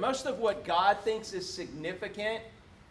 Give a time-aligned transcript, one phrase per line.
[0.00, 2.42] most of what God thinks is significant,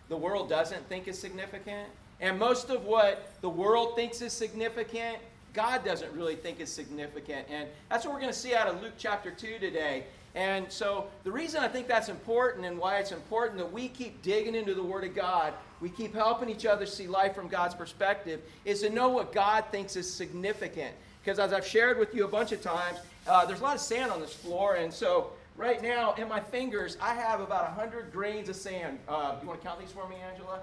[0.09, 1.87] the world doesn't think is significant.
[2.21, 5.17] And most of what the world thinks is significant,
[5.53, 7.47] God doesn't really think is significant.
[7.49, 10.03] And that's what we're going to see out of Luke chapter 2 today.
[10.35, 14.21] And so, the reason I think that's important and why it's important that we keep
[14.21, 17.73] digging into the Word of God, we keep helping each other see life from God's
[17.73, 20.93] perspective, is to know what God thinks is significant.
[21.23, 23.81] Because as I've shared with you a bunch of times, uh, there's a lot of
[23.81, 24.75] sand on this floor.
[24.75, 28.97] And so, right now, in my fingers, I have about 100 grains of sand.
[29.07, 30.61] Uh, you want to count these for me, Angela?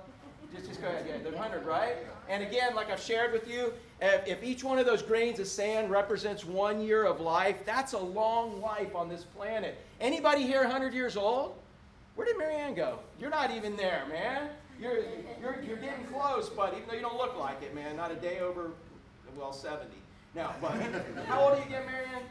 [0.55, 1.05] Just, just go ahead.
[1.07, 1.97] Yeah, there's 100, right?
[2.29, 5.47] And again, like I've shared with you, if, if each one of those grains of
[5.47, 9.79] sand represents one year of life, that's a long life on this planet.
[10.01, 11.57] Anybody here 100 years old?
[12.15, 13.01] Where did Marianne go?
[13.21, 14.49] You're not even there, man.
[14.81, 14.99] You're,
[15.41, 18.17] you're, you're getting close, but even though you don't look like it, man, not a
[18.17, 18.71] day over,
[19.37, 19.91] well, 70.
[20.35, 20.73] Now, but
[21.27, 22.23] how old are you again, Marianne?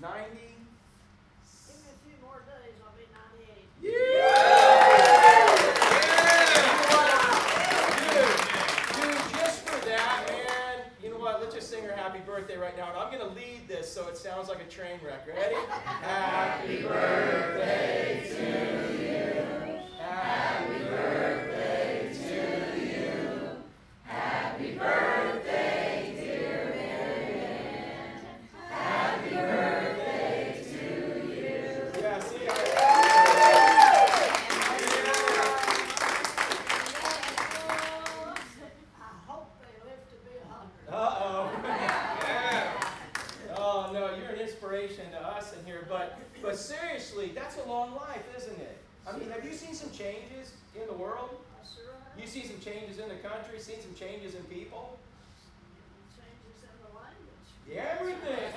[0.00, 0.26] 90?
[0.30, 3.10] Give me a few more days, I'll be 98.
[3.10, 3.10] Yeah!
[3.10, 3.71] happy birthday right now, and I'm going to lead this
[13.92, 15.26] so it sounds like a train wreck.
[15.28, 15.54] Ready?
[16.00, 18.91] happy birthday to
[52.32, 54.98] see some changes in the country, seen some changes in people?
[56.16, 57.48] Changes in the language.
[57.70, 58.48] Yeah, everything.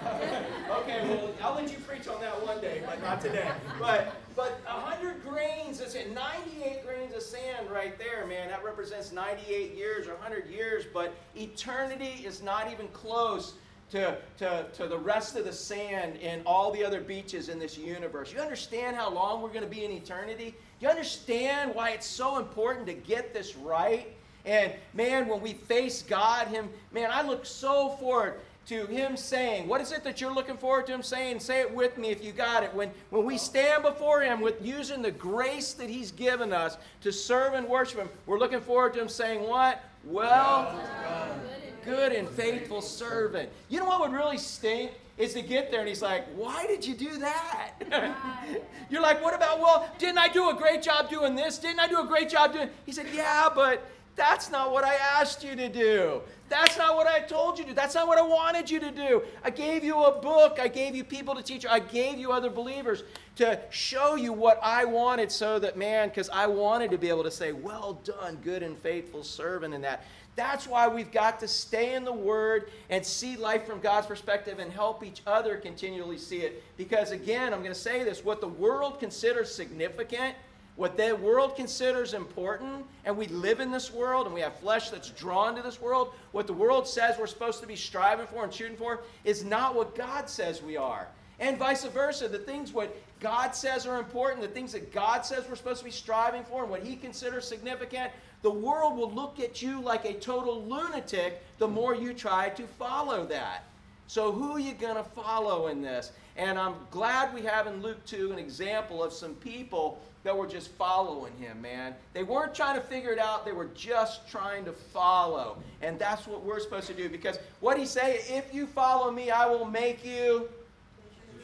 [0.72, 3.52] okay, well, I'll let you preach on that one day, but not today.
[3.78, 8.50] But but 100 grains, that's it, 98 grains of sand right there, man.
[8.50, 13.53] That represents 98 years or 100 years, but eternity is not even close
[13.91, 17.78] to, to, to the rest of the sand and all the other beaches in this
[17.78, 18.34] universe.
[18.34, 20.56] You understand how long we're going to be in eternity?
[20.80, 24.08] You understand why it's so important to get this right?
[24.46, 29.68] And man, when we face God, Him, man, I look so forward to Him saying,
[29.68, 31.40] What is it that you're looking forward to Him saying?
[31.40, 32.74] Say it with me if you got it.
[32.74, 37.12] When, when we stand before Him with using the grace that He's given us to
[37.12, 39.84] serve and worship Him, we're looking forward to Him saying, What?
[40.03, 41.40] Well, well
[41.85, 43.50] good and faithful servant.
[43.69, 44.91] You know what would really stink?
[45.18, 47.74] Is to get there and he's like, Why did you do that?
[48.90, 51.58] You're like, What about, well, didn't I do a great job doing this?
[51.58, 52.70] Didn't I do a great job doing?
[52.86, 56.22] He said, Yeah, but that's not what I asked you to do.
[56.48, 57.76] That's not what I told you to do.
[57.76, 59.24] That's not what I wanted you to do.
[59.44, 60.59] I gave you a book.
[60.62, 61.70] I gave you people to teach you.
[61.70, 63.03] I gave you other believers
[63.38, 67.24] to show you what I wanted so that, man, because I wanted to be able
[67.24, 70.06] to say, Well done, good and faithful servant, and that.
[70.35, 74.59] That's why we've got to stay in the Word and see life from God's perspective
[74.59, 76.62] and help each other continually see it.
[76.75, 80.35] Because, again, I'm going to say this what the world considers significant,
[80.75, 84.90] what the world considers important, and we live in this world and we have flesh
[84.90, 88.44] that's drawn to this world, what the world says we're supposed to be striving for
[88.44, 91.07] and shooting for is not what God says we are.
[91.40, 92.28] And vice versa.
[92.28, 95.85] The things what God says are important, the things that God says we're supposed to
[95.85, 98.12] be striving for, and what He considers significant
[98.45, 102.67] the world will look at you like a total lunatic the more you try to
[102.67, 103.63] follow that.
[104.06, 106.11] So, who are you going to follow in this?
[106.38, 110.45] And I'm glad we have in Luke 2 an example of some people that were
[110.45, 111.95] just following him, man.
[112.13, 115.57] They weren't trying to figure it out, they were just trying to follow.
[115.81, 119.31] And that's what we're supposed to do because what he say, if you follow me,
[119.31, 120.50] I will make you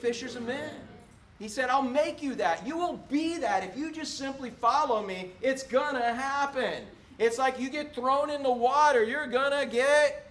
[0.02, 0.70] fishers of men.
[1.42, 2.68] He said, I'll make you that.
[2.68, 3.64] You will be that.
[3.64, 6.84] If you just simply follow me, it's going to happen.
[7.18, 10.30] It's like you get thrown in the water, you're going to get.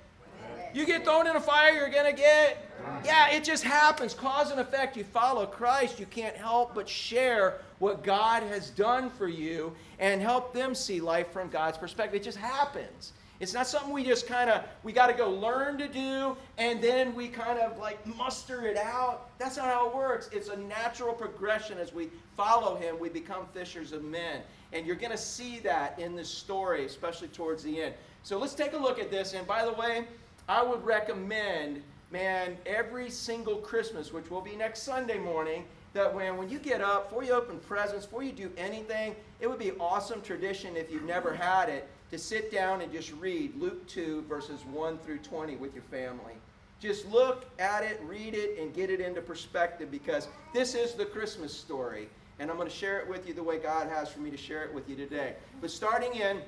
[0.72, 2.64] You get thrown in a fire, you're going to get.
[3.04, 4.14] Yeah, it just happens.
[4.14, 4.96] Cause and effect.
[4.96, 10.22] You follow Christ, you can't help but share what God has done for you and
[10.22, 12.20] help them see life from God's perspective.
[12.20, 13.14] It just happens.
[13.40, 16.82] It's not something we just kind of we got to go learn to do and
[16.82, 19.30] then we kind of like muster it out.
[19.38, 20.28] That's not how it works.
[20.30, 24.42] It's a natural progression as we follow him, we become fishers of men.
[24.74, 27.94] And you're going to see that in this story, especially towards the end.
[28.22, 29.32] So let's take a look at this.
[29.32, 30.04] And by the way,
[30.46, 36.36] I would recommend, man, every single Christmas, which will be next Sunday morning, that when,
[36.36, 39.72] when you get up, before you open presents, before you do anything, it would be
[39.80, 44.22] awesome tradition if you've never had it to sit down and just read Luke 2,
[44.28, 46.34] verses 1 through 20 with your family.
[46.80, 51.04] Just look at it, read it, and get it into perspective because this is the
[51.04, 52.08] Christmas story.
[52.38, 54.36] and I'm going to share it with you the way God has for me to
[54.36, 55.34] share it with you today.
[55.60, 56.40] But starting in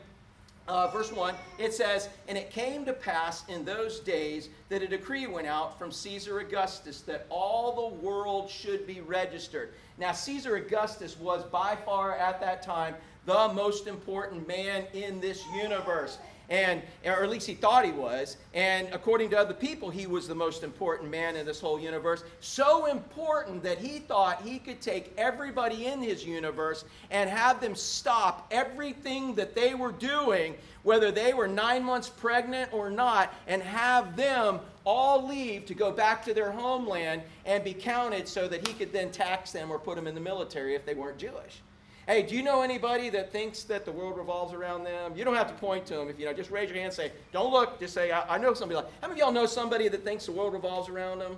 [0.69, 4.87] uh, verse 1, it says, And it came to pass in those days that a
[4.87, 9.75] decree went out from Caesar Augustus that all the world should be registered.
[9.99, 12.95] Now, Caesar Augustus was by far at that time
[13.25, 16.19] the most important man in this universe.
[16.51, 18.37] And or at least he thought he was.
[18.53, 22.25] And according to other people he was the most important man in this whole universe.
[22.41, 27.75] So important that he thought he could take everybody in his universe and have them
[27.75, 33.63] stop everything that they were doing whether they were 9 months pregnant or not and
[33.63, 38.67] have them all leave to go back to their homeland and be counted so that
[38.67, 41.63] he could then tax them or put them in the military if they weren't Jewish
[42.07, 45.13] Hey, do you know anybody that thinks that the world revolves around them?
[45.17, 46.09] You don't have to point to them.
[46.09, 48.39] If you know, just raise your hand and say, don't look, just say, I, I
[48.39, 51.21] know somebody like, how many of y'all know somebody that thinks the world revolves around
[51.21, 51.37] them?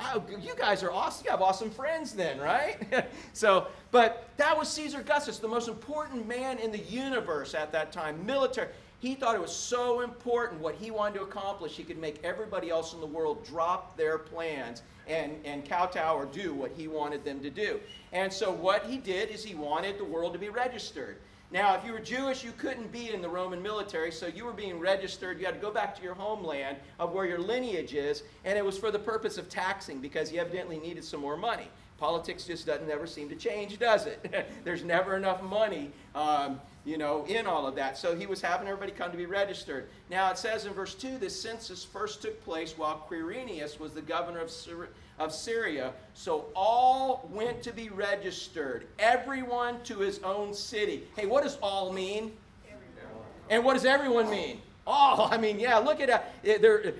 [0.00, 1.26] Oh, you guys are awesome.
[1.26, 2.78] You have awesome friends then, right?
[3.34, 7.92] so, but that was Caesar Augustus, the most important man in the universe at that
[7.92, 8.68] time, military.
[9.00, 12.68] He thought it was so important what he wanted to accomplish, he could make everybody
[12.70, 17.24] else in the world drop their plans and, and kowtow or do what he wanted
[17.24, 17.80] them to do.
[18.12, 21.16] And so what he did is he wanted the world to be registered.
[21.52, 24.52] Now, if you were Jewish, you couldn't be in the Roman military, so you were
[24.52, 25.40] being registered.
[25.40, 28.64] You had to go back to your homeland of where your lineage is, and it
[28.64, 31.68] was for the purpose of taxing because you evidently needed some more money.
[31.98, 34.48] Politics just doesn't ever seem to change, does it?
[34.64, 37.98] There's never enough money, um, you know, in all of that.
[37.98, 39.88] So he was having everybody come to be registered.
[40.10, 44.00] Now it says in verse 2 this census first took place while Quirinius was the
[44.00, 44.88] governor of, Syria,
[45.18, 45.92] of Syria.
[46.14, 51.04] So all went to be registered, everyone to his own city.
[51.16, 52.32] Hey, what does all mean?
[52.66, 53.24] Everyone.
[53.50, 54.60] And what does everyone mean?
[54.86, 55.28] All.
[55.30, 56.34] I mean, yeah, look at that.
[56.42, 56.94] There,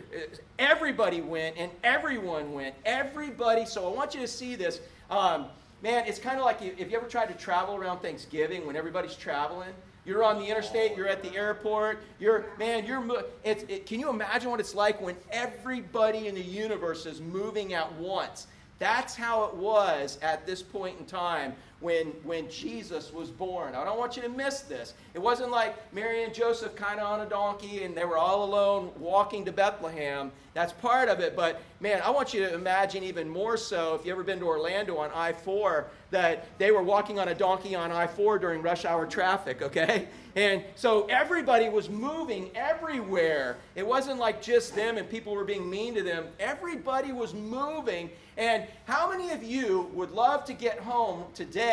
[0.58, 2.74] everybody went and everyone went.
[2.84, 3.64] Everybody.
[3.64, 4.80] So I want you to see this.
[5.10, 5.46] Um,
[5.82, 9.16] man, it's kind of like if you ever tried to travel around Thanksgiving when everybody's
[9.16, 9.70] traveling.
[10.06, 13.06] You're on the interstate, you're at the airport, you're, man, you're,
[13.44, 17.74] it's, it, can you imagine what it's like when everybody in the universe is moving
[17.74, 18.46] at once?
[18.78, 23.74] That's how it was at this point in time when, when Jesus was born.
[23.74, 24.94] I don't want you to miss this.
[25.14, 28.44] It wasn't like Mary and Joseph kind of on a donkey and they were all
[28.44, 30.30] alone walking to Bethlehem.
[30.52, 31.34] That's part of it.
[31.34, 34.46] But man, I want you to imagine even more so if you've ever been to
[34.46, 38.60] Orlando on I 4 that they were walking on a donkey on I 4 during
[38.60, 40.08] rush hour traffic, okay?
[40.36, 43.56] And so everybody was moving everywhere.
[43.74, 46.26] It wasn't like just them and people were being mean to them.
[46.38, 48.10] Everybody was moving.
[48.36, 51.69] And how many of you would love to get home today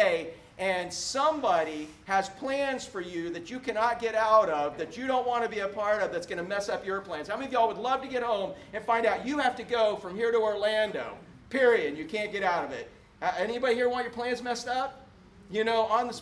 [0.60, 5.28] and somebody has plans for you that you cannot get out of, that you don't
[5.28, 7.28] want to be a part of, that's going to mess up your plans?
[7.28, 9.64] How many of y'all would love to get home and find out you have to
[9.64, 11.16] go from here to Orlando,
[11.50, 12.90] period, you can't get out of it?
[13.22, 15.06] Uh, anybody here want your plans messed up?
[15.50, 16.22] You know, on the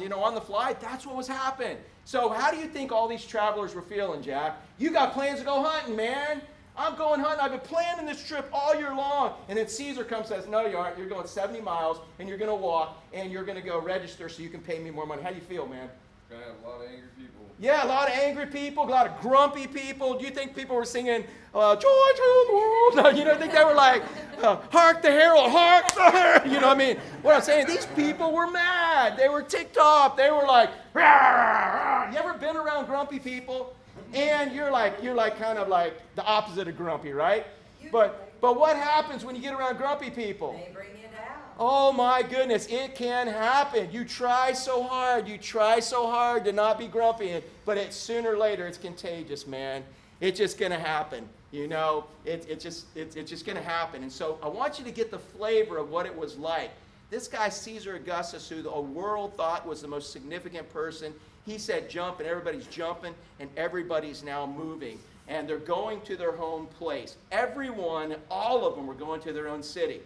[0.00, 0.74] you know on the fly.
[0.80, 1.76] That's what was happening.
[2.04, 4.60] So how do you think all these travelers were feeling, Jack?
[4.78, 6.40] You got plans to go hunting, man.
[6.76, 7.40] I'm going hunting.
[7.40, 9.34] I've been planning this trip all year long.
[9.48, 10.96] And then Caesar comes and says, No, you aren't.
[10.98, 14.28] You're going 70 miles and you're going to walk and you're going to go register
[14.28, 15.22] so you can pay me more money.
[15.22, 15.88] How do you feel, man?
[16.32, 17.44] Gonna have a lot of angry people.
[17.58, 20.18] Yeah, a lot of angry people, a lot of grumpy people.
[20.18, 21.24] Do you think people were singing
[21.54, 21.80] uh, "Joy
[22.16, 22.94] to the World"?
[22.96, 24.02] No, you don't think they were like,
[24.42, 26.96] uh, "Hark the herald, hark the herald." You know what I mean?
[27.20, 29.18] What I'm saying, these people were mad.
[29.18, 30.16] They were ticked off.
[30.16, 32.10] They were like, rah, rah.
[32.10, 33.74] "You ever been around grumpy people?"
[34.14, 37.46] And you're like, you're like kind of like the opposite of grumpy, right?
[37.90, 40.52] But but what happens when you get around grumpy people?
[40.52, 41.54] They bring it out.
[41.58, 43.88] Oh my goodness, it can happen.
[43.92, 48.32] You try so hard, you try so hard to not be grumpy, but it, sooner
[48.32, 49.84] or later it's contagious, man.
[50.20, 51.28] It's just going to happen.
[51.52, 54.02] You know, it, it just, it, it's just going to happen.
[54.02, 56.70] And so I want you to get the flavor of what it was like.
[57.10, 61.12] This guy, Caesar Augustus, who the world thought was the most significant person,
[61.46, 64.98] he said jump, and everybody's jumping, and everybody's now moving.
[65.28, 67.16] And they're going to their home place.
[67.30, 70.00] Everyone, all of them, were going to their own city.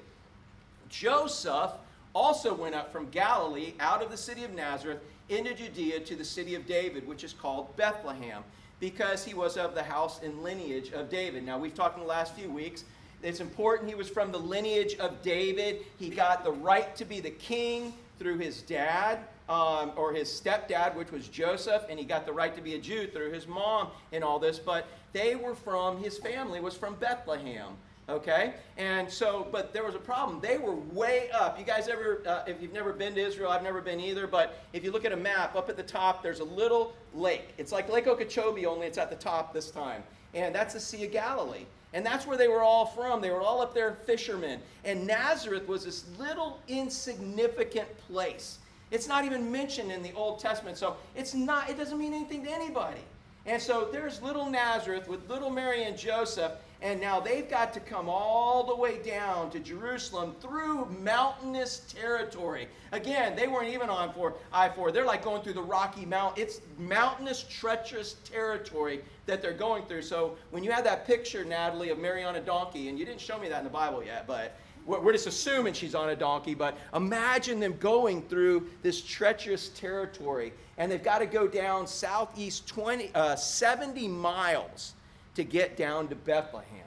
[0.88, 1.72] Joseph
[2.14, 6.24] also went up from Galilee out of the city of Nazareth into Judea to the
[6.24, 8.42] city of David, which is called Bethlehem,
[8.80, 11.44] because he was of the house and lineage of David.
[11.44, 12.84] Now, we've talked in the last few weeks.
[13.22, 15.80] It's important he was from the lineage of David.
[15.98, 19.18] He got the right to be the king through his dad.
[19.48, 22.78] Um, or his stepdad, which was Joseph, and he got the right to be a
[22.78, 24.58] Jew through his mom and all this.
[24.58, 27.76] But they were from, his family was from Bethlehem.
[28.08, 28.54] Okay?
[28.76, 30.40] And so, but there was a problem.
[30.40, 31.58] They were way up.
[31.58, 34.60] You guys ever, uh, if you've never been to Israel, I've never been either, but
[34.72, 37.54] if you look at a map, up at the top, there's a little lake.
[37.58, 40.02] It's like Lake Okeechobee, only it's at the top this time.
[40.34, 41.66] and that's the Sea of Galilee.
[41.94, 43.20] And that's where they were all from.
[43.20, 44.60] They were all up there fishermen.
[44.84, 48.58] And Nazareth was this little insignificant place.
[48.90, 52.44] It's not even mentioned in the Old Testament, so it's not, it doesn't mean anything
[52.44, 53.00] to anybody.
[53.46, 56.52] And so there's little Nazareth with little Mary and Joseph,
[56.82, 62.68] and now they've got to come all the way down to Jerusalem through mountainous territory.
[62.92, 64.92] Again, they weren't even on for I 4.
[64.92, 66.36] They're like going through the Rocky Mount.
[66.36, 70.02] It's mountainous, treacherous territory that they're going through.
[70.02, 73.20] So when you have that picture, Natalie, of Mary on a donkey, and you didn't
[73.20, 76.54] show me that in the Bible yet, but we're just assuming she's on a donkey,
[76.54, 82.66] but imagine them going through this treacherous territory, and they've got to go down southeast
[82.68, 84.94] 20, uh, 70 miles
[85.34, 86.84] to get down to Bethlehem.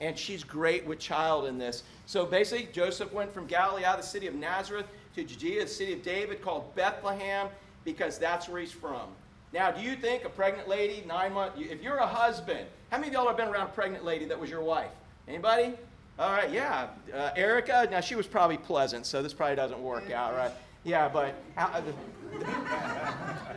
[0.00, 1.82] And she's great with child in this.
[2.06, 5.70] So basically, Joseph went from Galilee out of the city of Nazareth to Judea, the
[5.70, 7.48] city of David, called Bethlehem,
[7.84, 9.08] because that's where he's from.
[9.52, 13.08] Now, do you think a pregnant lady, nine months, if you're a husband, how many
[13.08, 14.90] of y'all have been around a pregnant lady that was your wife?
[15.28, 15.74] Anybody?
[16.16, 16.88] All right, yeah.
[17.12, 20.52] Uh, Erica, now she was probably pleasant, so this probably doesn't work out, right?
[20.84, 21.82] Yeah, but how,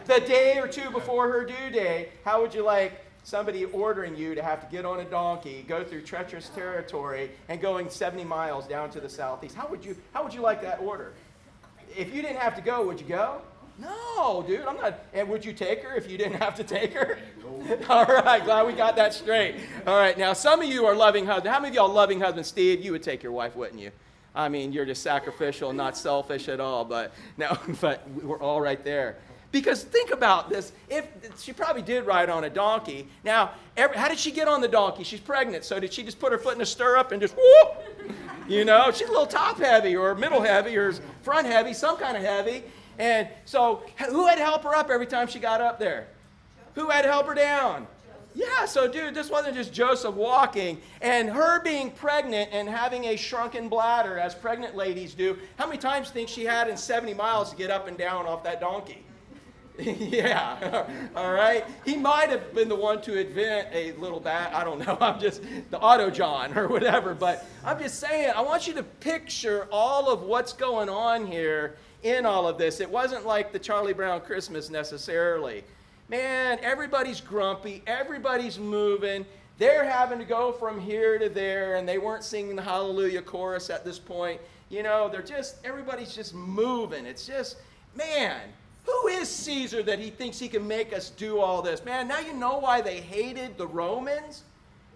[0.06, 4.34] the day or two before her due date, how would you like somebody ordering you
[4.34, 8.66] to have to get on a donkey, go through treacherous territory, and going 70 miles
[8.66, 9.54] down to the southeast?
[9.54, 11.14] How would you, how would you like that order?
[11.96, 13.42] If you didn't have to go, would you go?
[13.80, 15.00] No, dude, I'm not.
[15.14, 17.20] And would you take her if you didn't have to take her?
[17.90, 19.56] All right, glad we got that straight.
[19.86, 21.50] All right, now some of you are loving husbands.
[21.50, 22.50] How many of y'all loving husbands?
[22.50, 23.92] Steve, you would take your wife, wouldn't you?
[24.34, 26.86] I mean, you're just sacrificial, not selfish at all.
[26.86, 29.18] But no, but we're all right there.
[29.52, 30.74] Because think about this.
[30.90, 31.08] If
[31.40, 33.08] she probably did ride on a donkey.
[33.24, 35.04] Now, every, how did she get on the donkey?
[35.04, 37.78] She's pregnant, so did she just put her foot in a stirrup and just whoop?
[38.48, 42.18] You know, she's a little top heavy or middle heavy or front heavy, some kind
[42.18, 42.64] of heavy.
[43.00, 46.08] And so, who had to help her up every time she got up there?
[46.76, 47.88] Who had to help her down?
[48.38, 53.16] Yeah, so dude, this wasn't just Joseph walking and her being pregnant and having a
[53.16, 55.38] shrunken bladder, as pregnant ladies do.
[55.58, 58.44] How many times think she had in 70 miles to get up and down off
[58.44, 59.04] that donkey?
[59.80, 60.86] yeah,
[61.16, 61.66] all right.
[61.86, 64.54] He might have been the one to invent a little bat.
[64.54, 64.98] I don't know.
[65.02, 67.16] I'm just the Auto John or whatever.
[67.16, 71.78] But I'm just saying, I want you to picture all of what's going on here
[72.08, 72.80] in all of this.
[72.80, 75.64] It wasn't like the Charlie Brown Christmas necessarily.
[76.10, 79.26] Man, everybody's grumpy, everybody's moving.
[79.58, 83.70] They're having to go from here to there, and they weren't singing the Hallelujah chorus
[83.70, 84.40] at this point.
[84.70, 87.06] You know, they're just, everybody's just moving.
[87.06, 87.58] It's just,
[87.96, 88.40] man,
[88.86, 91.84] who is Caesar that he thinks he can make us do all this?
[91.84, 94.44] Man, now you know why they hated the Romans?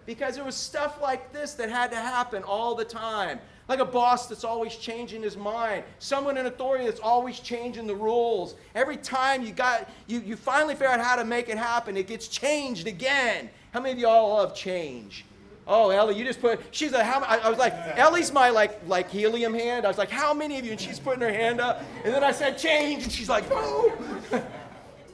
[0.06, 3.38] Because it was stuff like this that had to happen all the time.
[3.68, 5.84] Like a boss that's always changing his mind.
[5.98, 8.54] Someone in authority that's always changing the rules.
[8.74, 12.06] Every time you got you, you finally figure out how to make it happen, it
[12.06, 13.48] gets changed again.
[13.72, 15.24] How many of y'all love change?
[15.66, 16.60] Oh, Ellie, you just put.
[16.72, 17.20] She's like, how?
[17.20, 19.84] I, I was like, Ellie's my like like helium hand.
[19.84, 20.72] I was like, how many of you?
[20.72, 21.82] And she's putting her hand up.
[22.04, 23.92] And then I said change, and she's like, oh.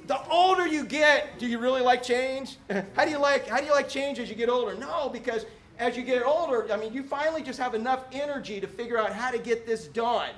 [0.06, 2.56] the older you get, do you really like change?
[2.96, 4.74] how do you like how do you like change as you get older?
[4.74, 5.44] No, because
[5.78, 9.12] as you get older, I mean, you finally just have enough energy to figure out
[9.12, 10.30] how to get this done.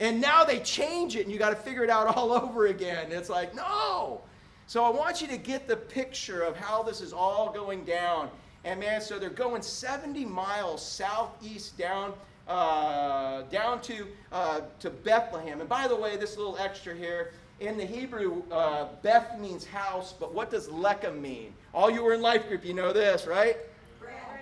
[0.00, 3.12] And now they change it and you got to figure it out all over again.
[3.12, 4.20] It's like, no.
[4.66, 8.30] So I want you to get the picture of how this is all going down.
[8.64, 12.12] And man, so they're going 70 miles southeast down
[12.48, 15.60] uh, down to uh, to Bethlehem.
[15.60, 20.14] And by the way, this little extra here in the Hebrew, uh, Beth means house,
[20.18, 21.54] but what does Lechem mean?
[21.72, 23.56] All you were in life group, you know this, right?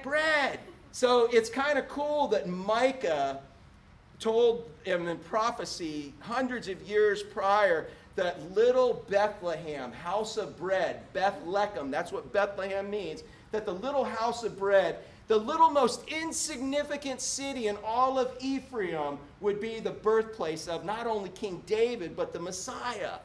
[0.02, 0.60] Bread.
[0.92, 3.40] So it's kind of cool that Micah
[4.18, 11.90] told him in prophecy hundreds of years prior that little Bethlehem, house of bread, Bethlehem,
[11.90, 17.68] that's what Bethlehem means, that the little house of bread, the little most insignificant city
[17.68, 22.40] in all of Ephraim would be the birthplace of not only King David, but the
[22.40, 23.18] Messiah.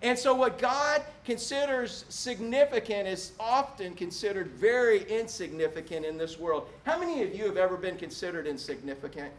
[0.00, 6.68] And so, what God considers significant is often considered very insignificant in this world.
[6.84, 9.32] How many of you have ever been considered insignificant?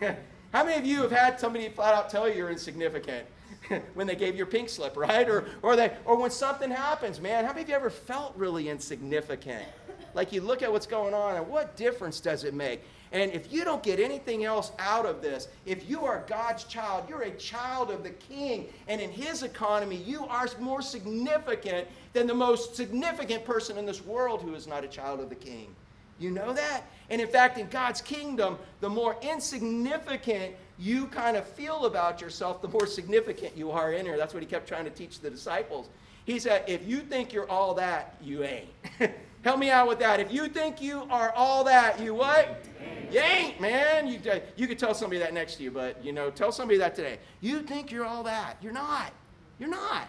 [0.52, 3.24] How many of you have had somebody flat out tell you you're insignificant
[3.94, 5.28] when they gave your pink slip, right?
[5.28, 8.68] Or, or, they, or when something happens, man, how many of you ever felt really
[8.68, 9.64] insignificant?
[10.12, 12.82] Like you look at what's going on and what difference does it make?
[13.12, 17.08] And if you don't get anything else out of this, if you are God's child,
[17.08, 18.68] you're a child of the King.
[18.86, 24.04] And in His economy, you are more significant than the most significant person in this
[24.04, 25.74] world who is not a child of the King.
[26.20, 26.84] You know that?
[27.08, 32.62] And in fact, in God's kingdom, the more insignificant you kind of feel about yourself,
[32.62, 34.16] the more significant you are in here.
[34.16, 35.88] That's what he kept trying to teach the disciples.
[36.26, 38.68] He said, if you think you're all that, you ain't.
[39.42, 40.20] Help me out with that.
[40.20, 42.62] If you think you are all that, you what?
[43.10, 44.06] You ain't, man.
[44.06, 46.78] You, uh, you could tell somebody that next to you, but you know, tell somebody
[46.78, 47.18] that today.
[47.40, 48.56] You think you're all that.
[48.60, 49.12] You're not.
[49.58, 50.08] You're not.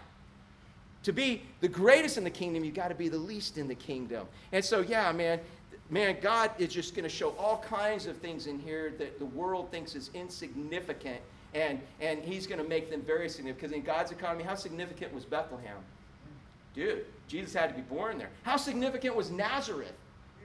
[1.04, 3.76] To be the greatest in the kingdom, you've got to be the least in the
[3.76, 4.28] kingdom.
[4.52, 5.40] And so, yeah, man,
[5.90, 9.26] man, God is just going to show all kinds of things in here that the
[9.26, 11.20] world thinks is insignificant,
[11.56, 13.62] and, and He's going to make them very significant.
[13.62, 15.78] Because in God's economy, how significant was Bethlehem?
[16.76, 18.30] Dude, Jesus had to be born there.
[18.44, 19.94] How significant was Nazareth?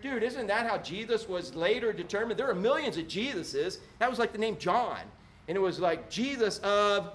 [0.02, 2.38] Dude, isn't that how Jesus was later determined?
[2.38, 3.78] There are millions of Jesuses.
[3.98, 5.00] That was like the name John.
[5.48, 7.12] And it was like Jesus of.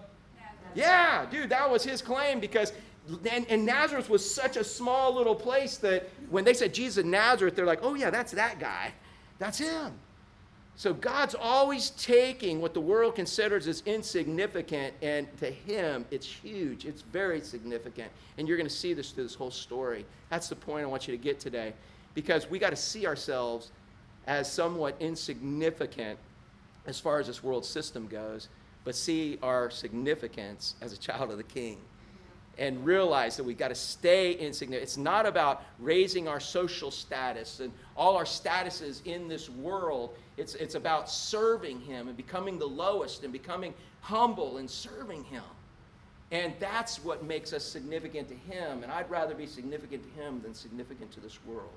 [0.73, 2.73] Yeah, dude, that was his claim because.
[3.31, 7.05] And, and Nazareth was such a small little place that when they said Jesus of
[7.05, 8.91] Nazareth, they're like, oh, yeah, that's that guy.
[9.39, 9.93] That's him.
[10.75, 16.85] So God's always taking what the world considers as insignificant, and to Him, it's huge.
[16.85, 18.11] It's very significant.
[18.37, 20.05] And you're going to see this through this whole story.
[20.29, 21.73] That's the point I want you to get today.
[22.15, 23.71] Because we got to see ourselves
[24.27, 26.17] as somewhat insignificant
[26.87, 28.49] as far as this world system goes,
[28.83, 31.77] but see our significance as a child of the King
[32.62, 34.84] and realize that we've got to stay insignificant.
[34.84, 40.15] It's not about raising our social status and all our statuses in this world.
[40.38, 45.41] It's, it's about serving Him and becoming the lowest and becoming humble and serving Him.
[46.30, 48.84] And that's what makes us significant to Him.
[48.84, 51.74] And I'd rather be significant to Him than significant to this world.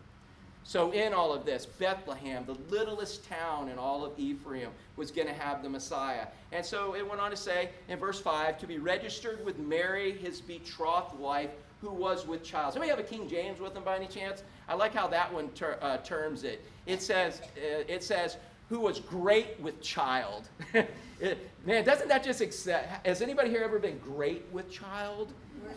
[0.67, 5.29] So, in all of this, Bethlehem, the littlest town in all of Ephraim, was going
[5.29, 6.27] to have the Messiah.
[6.53, 10.13] And so it went on to say in verse 5 to be registered with Mary,
[10.13, 11.51] his betrothed wife,
[11.83, 12.73] who was with child.
[12.73, 14.43] Somebody have a King James with them by any chance?
[14.67, 16.65] I like how that one ter- uh, terms it.
[16.87, 18.39] It says, uh, it says,
[18.71, 20.49] who was great with child.
[21.21, 23.07] it, man, doesn't that just accept?
[23.07, 25.33] Has anybody here ever been great with child?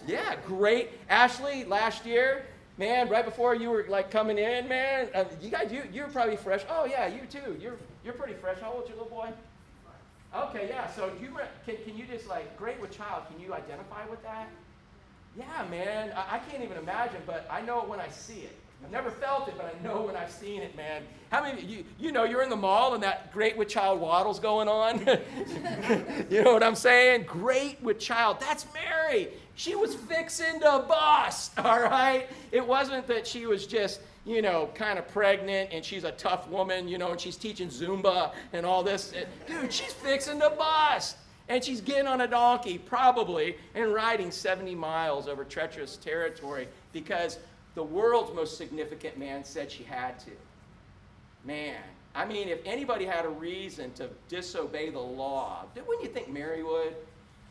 [0.06, 0.91] Yeah, great.
[1.10, 2.46] Ashley, last year,
[2.77, 6.38] man, right before you were like coming in, man, uh, you guys, you you're probably
[6.38, 6.62] fresh.
[6.69, 7.57] Oh yeah, you too.
[7.60, 8.60] You're you're pretty fresh.
[8.60, 9.29] How old's your little boy?
[10.36, 10.89] Okay, yeah.
[10.91, 11.29] So you
[11.65, 13.24] can can you just like great with child?
[13.29, 14.48] Can you identify with that?
[15.38, 16.12] Yeah, man.
[16.15, 18.58] I, I can't even imagine, but I know it when I see it.
[18.84, 21.02] I've never felt it, but I know when I've seen it, man.
[21.30, 24.40] How many you you know you're in the mall and that great with child waddles
[24.40, 25.00] going on?
[26.30, 27.26] you know what I'm saying?
[27.28, 28.40] Great with child.
[28.40, 29.30] That's Mary.
[29.56, 32.28] She was fixing to bust, all right?
[32.52, 36.48] It wasn't that she was just, you know, kind of pregnant and she's a tough
[36.48, 39.13] woman, you know, and she's teaching Zumba and all this.
[39.16, 41.18] Eh, dude, she's fixing to bust.
[41.50, 47.40] And she's getting on a donkey, probably, and riding 70 miles over treacherous territory because
[47.78, 50.32] the world's most significant man said she had to.
[51.46, 51.76] Man,
[52.16, 56.63] I mean, if anybody had a reason to disobey the law, wouldn't you think Mary
[56.63, 56.96] would?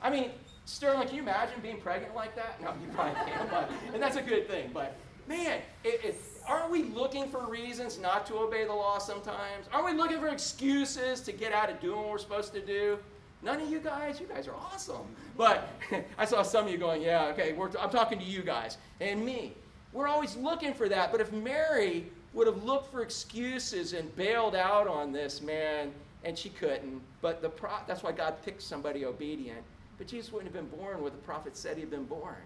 [0.03, 0.33] I mean,
[0.65, 2.61] Sterling, can you imagine being pregnant like that?
[2.61, 4.69] No, you probably can't, but, and that's a good thing.
[4.75, 4.97] But
[5.29, 9.69] man, it, it, aren't we looking for reasons not to obey the law sometimes?
[9.73, 12.99] Aren't we looking for excuses to get out of doing what we're supposed to do?
[13.43, 15.07] None of you guys, you guys are awesome.
[15.37, 15.69] But
[16.19, 19.55] I saw some of you going, yeah, okay, I'm talking to you guys and me.
[19.97, 21.11] We're always looking for that.
[21.11, 25.93] But if Mary would have looked for excuses and bailed out on this, man,
[26.25, 29.63] and she couldn't, but the pro- that's why God picked somebody obedient
[29.99, 32.37] but Jesus wouldn't have been born where the prophet said he'd been born.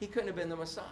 [0.00, 0.84] He couldn't have been the Messiah.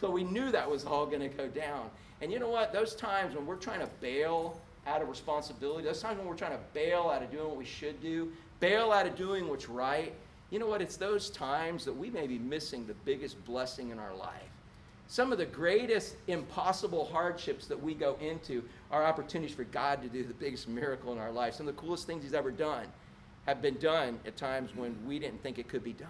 [0.00, 1.90] So we knew that was all going to go down.
[2.20, 2.72] And you know what?
[2.72, 6.52] Those times when we're trying to bail out of responsibility, those times when we're trying
[6.52, 10.12] to bail out of doing what we should do, bail out of doing what's right,
[10.50, 10.82] you know what?
[10.82, 14.51] It's those times that we may be missing the biggest blessing in our life.
[15.12, 20.08] Some of the greatest impossible hardships that we go into are opportunities for God to
[20.08, 21.52] do the biggest miracle in our life.
[21.52, 22.86] Some of the coolest things He's ever done
[23.44, 26.08] have been done at times when we didn't think it could be done.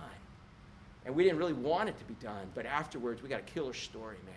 [1.04, 3.74] And we didn't really want it to be done, but afterwards we got a killer
[3.74, 4.36] story, man.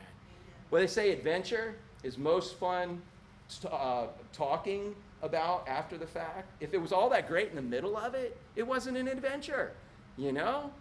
[0.71, 3.03] Well, they say adventure is most fun
[3.71, 6.49] uh, talking about after the fact.
[6.59, 9.73] If it was all that great in the middle of it, it wasn't an adventure,
[10.17, 10.71] you know?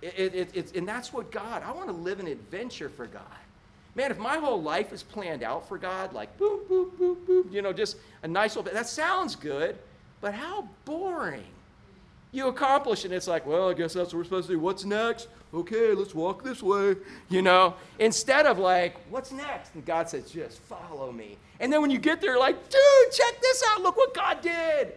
[0.00, 3.22] It, it, and that's what God, I want to live an adventure for God.
[3.96, 7.48] Man, if my whole life is planned out for God, like boom, boom, boom, boom,
[7.50, 9.76] you know, just a nice little bit, that sounds good,
[10.20, 11.42] but how boring.
[12.30, 14.60] You accomplish and it's like, well, I guess that's what we're supposed to do.
[14.60, 15.26] What's next?
[15.52, 16.94] Okay, let's walk this way.
[17.28, 19.74] You know, instead of like, what's next?
[19.74, 21.36] And God says, just follow me.
[21.58, 23.82] And then when you get there, like, dude, check this out.
[23.82, 24.92] Look what God did.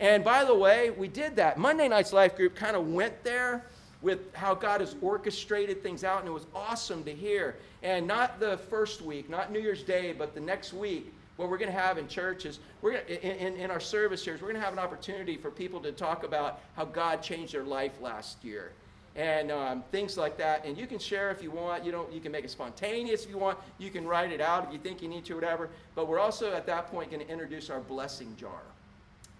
[0.00, 1.58] And by the way, we did that.
[1.58, 3.66] Monday Night's Life Group kind of went there
[4.02, 7.56] with how God has orchestrated things out, and it was awesome to hear.
[7.82, 11.58] And not the first week, not New Year's Day, but the next week, what we're
[11.58, 14.42] going to have in church is we're gonna, in, in, in our service here is
[14.42, 17.64] we're going to have an opportunity for people to talk about how God changed their
[17.64, 18.72] life last year
[19.14, 20.64] and um, things like that.
[20.64, 21.84] And you can share if you want.
[21.84, 22.12] You don't.
[22.12, 23.58] You can make it spontaneous if you want.
[23.78, 25.68] You can write it out if you think you need to, whatever.
[25.94, 28.62] But we're also at that point going to introduce our blessing jar.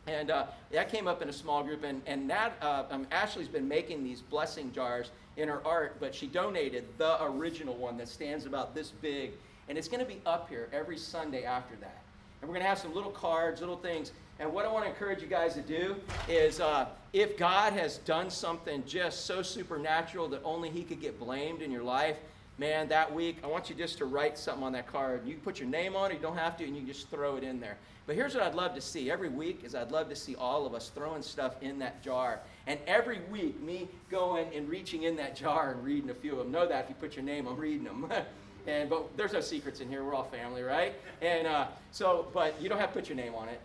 [0.07, 3.69] And uh, that came up in a small group, and, and uh, um, Ashley's been
[3.69, 8.45] making these blessing jars in her art, but she donated the original one that stands
[8.45, 9.31] about this big,
[9.69, 12.03] and it's going to be up here every Sunday after that.
[12.41, 14.11] And we're going to have some little cards, little things.
[14.41, 15.95] And what I want to encourage you guys to do
[16.29, 21.21] is uh, if God has done something just so supernatural that only He could get
[21.21, 22.17] blamed in your life,
[22.63, 25.27] man, that week, I want you just to write something on that card.
[25.27, 27.35] You can put your name on it, you don't have to, and you just throw
[27.35, 27.77] it in there.
[28.07, 30.65] But here's what I'd love to see every week is I'd love to see all
[30.65, 32.39] of us throwing stuff in that jar.
[32.69, 36.39] And every week, me going and reaching in that jar and reading a few of
[36.39, 36.53] them.
[36.53, 38.09] Know that if you put your name, I'm reading them.
[38.69, 40.05] and but there's no secrets in here.
[40.05, 40.95] We're all family, right?
[41.21, 43.61] And uh, so, but you don't have to put your name on it.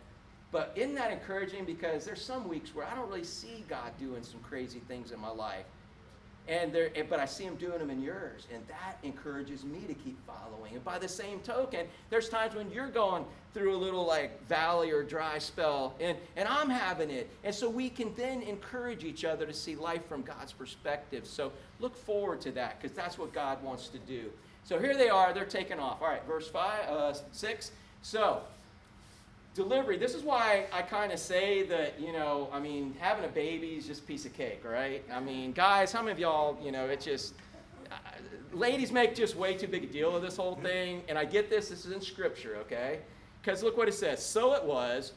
[0.51, 1.65] But isn't that encouraging?
[1.65, 5.19] Because there's some weeks where I don't really see God doing some crazy things in
[5.19, 5.65] my life.
[6.49, 9.93] And there, but I see him doing them in yours, and that encourages me to
[9.93, 10.75] keep following.
[10.75, 14.91] And by the same token, there's times when you're going through a little like valley
[14.91, 17.29] or dry spell, and, and I'm having it.
[17.43, 21.27] And so we can then encourage each other to see life from God's perspective.
[21.27, 24.31] So look forward to that, because that's what God wants to do.
[24.63, 26.01] So here they are, they're taking off.
[26.01, 27.71] All right, verse five, uh, six.
[28.03, 28.41] So
[29.57, 29.97] delivery.
[29.97, 33.69] This is why I kind of say that, you know, I mean, having a baby
[33.69, 35.03] is just a piece of cake, right?
[35.11, 37.33] I mean, guys, how many of y'all, you know, it's just,
[37.91, 37.95] uh,
[38.53, 41.01] ladies make just way too big a deal of this whole thing.
[41.09, 42.99] And I get this, this is in Scripture, okay?
[43.41, 44.23] Because look what it says.
[44.23, 45.13] So it was,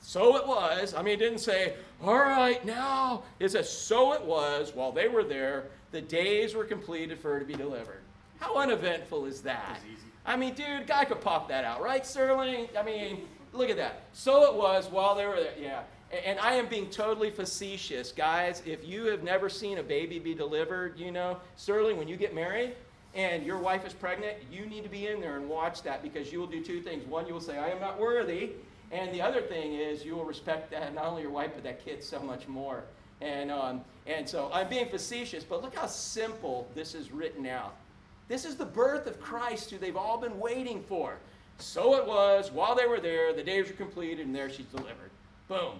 [0.00, 0.94] so it was.
[0.94, 3.22] I mean, it didn't say, all right, now.
[3.38, 7.38] It says, so it was, while they were there, the days were completed for her
[7.38, 8.00] to be delivered.
[8.40, 9.80] How uneventful is that?
[10.24, 12.68] I mean, dude, guy could pop that out, right, Sterling?
[12.78, 14.02] I mean, Look at that.
[14.12, 15.54] So it was while they were there.
[15.60, 15.82] Yeah.
[16.26, 18.12] And I am being totally facetious.
[18.12, 22.16] Guys, if you have never seen a baby be delivered, you know, Sterling, when you
[22.16, 22.74] get married
[23.14, 26.32] and your wife is pregnant, you need to be in there and watch that because
[26.32, 27.06] you will do two things.
[27.06, 28.52] One, you will say, I am not worthy.
[28.90, 31.84] And the other thing is you will respect that, not only your wife, but that
[31.84, 32.84] kid so much more.
[33.20, 37.74] And, um, and so I'm being facetious, but look how simple this is written out.
[38.28, 41.18] This is the birth of Christ, who they've all been waiting for.
[41.58, 45.10] So it was, while they were there, the days were completed, and there she's delivered.
[45.48, 45.78] Boom.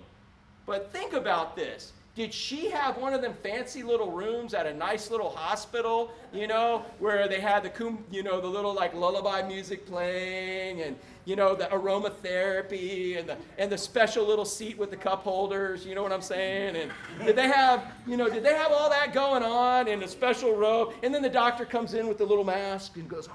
[0.66, 1.92] But think about this.
[2.14, 6.48] Did she have one of them fancy little rooms at a nice little hospital, you
[6.48, 11.36] know, where they had the, you know, the little like lullaby music playing and, you
[11.36, 15.94] know, the aromatherapy and the, and the special little seat with the cup holders, you
[15.94, 16.74] know what I'm saying?
[16.74, 16.90] And
[17.24, 20.56] did they have, you know, did they have all that going on in a special
[20.56, 20.92] row?
[21.04, 23.28] And then the doctor comes in with the little mask and goes,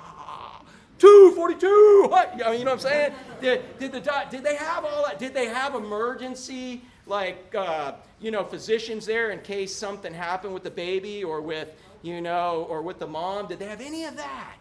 [1.04, 2.08] ah, 242.
[2.10, 2.34] What?
[2.34, 3.14] You know what I'm saying?
[3.42, 5.20] Did, did, the, did they have all that?
[5.20, 10.64] Did they have emergency, like, uh, you know, physicians there in case something happened with
[10.64, 13.48] the baby or with, you know, or with the mom?
[13.48, 14.56] Did they have any of that?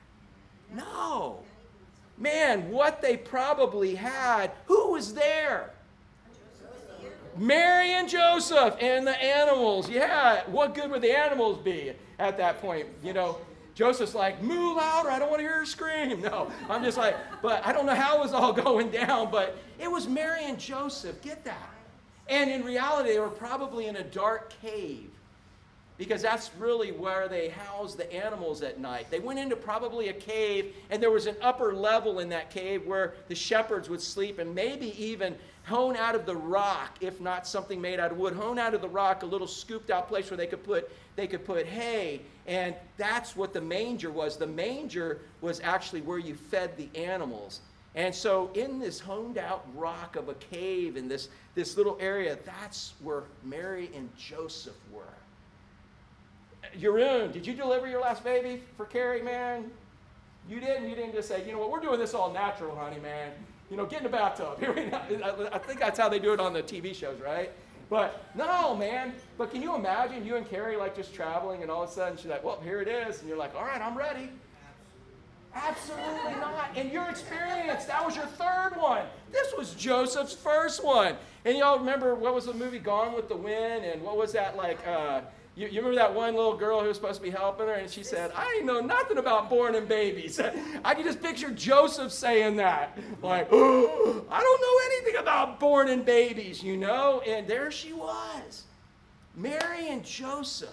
[0.75, 1.41] No.
[2.19, 5.71] Man, what they probably had, who was there?
[7.37, 9.89] Mary and Joseph and the animals.
[9.89, 12.87] Yeah, what good would the animals be at that point?
[13.03, 13.39] You know,
[13.75, 16.21] Joseph's like, move louder, I don't want to hear her scream.
[16.21, 19.57] No, I'm just like, but I don't know how it was all going down, but
[19.79, 21.21] it was Mary and Joseph.
[21.23, 21.71] Get that?
[22.29, 25.11] And in reality, they were probably in a dark cave
[25.99, 29.07] because that's really where they housed the animals at night.
[29.11, 32.87] They went into probably a cave, and there was an upper level in that cave
[32.87, 35.37] where the shepherds would sleep, and maybe even
[35.69, 38.81] hewn out of the rock, if not something made out of wood, hewn out of
[38.81, 42.23] the rock, a little scooped out place where they could put they could put hay,
[42.47, 44.37] and that's what the manger was.
[44.37, 47.61] The manger was actually where you fed the animals.
[47.95, 52.39] And so in this honed out rock of a cave in this, this little area,
[52.45, 55.03] that's where Mary and Joseph were.
[56.79, 59.71] Jeroen, did you deliver your last baby for Carrie, man?
[60.49, 60.89] You didn't.
[60.89, 63.33] You didn't just say, you know what, we're doing this all natural, honey, man.
[63.71, 64.59] You know, get in the bathtub.
[64.59, 65.49] Here we go.
[65.53, 67.51] I think that's how they do it on the TV shows, right?
[67.93, 69.13] But no, man.
[69.37, 72.17] But can you imagine you and Carrie like just traveling and all of a sudden
[72.17, 73.21] she's like, well, here it is.
[73.21, 74.31] And you're like, all right, I'm ready.
[75.55, 76.75] Absolutely not.
[76.75, 79.05] In your experience, that was your third one.
[79.31, 81.17] This was Joseph's first one.
[81.45, 83.85] And y'all remember what was the movie Gone with the Wind?
[83.85, 84.79] And what was that like?
[84.89, 85.21] Uh,
[85.55, 87.91] you, you, remember that one little girl who was supposed to be helping her, and
[87.91, 90.41] she said, I know nothing about born in babies.
[90.85, 92.99] I can just picture Joseph saying that.
[93.21, 97.21] Like, oh, I don't know anything about born in babies, you know?
[97.27, 98.65] And there she was.
[99.37, 100.71] Mary and Joseph.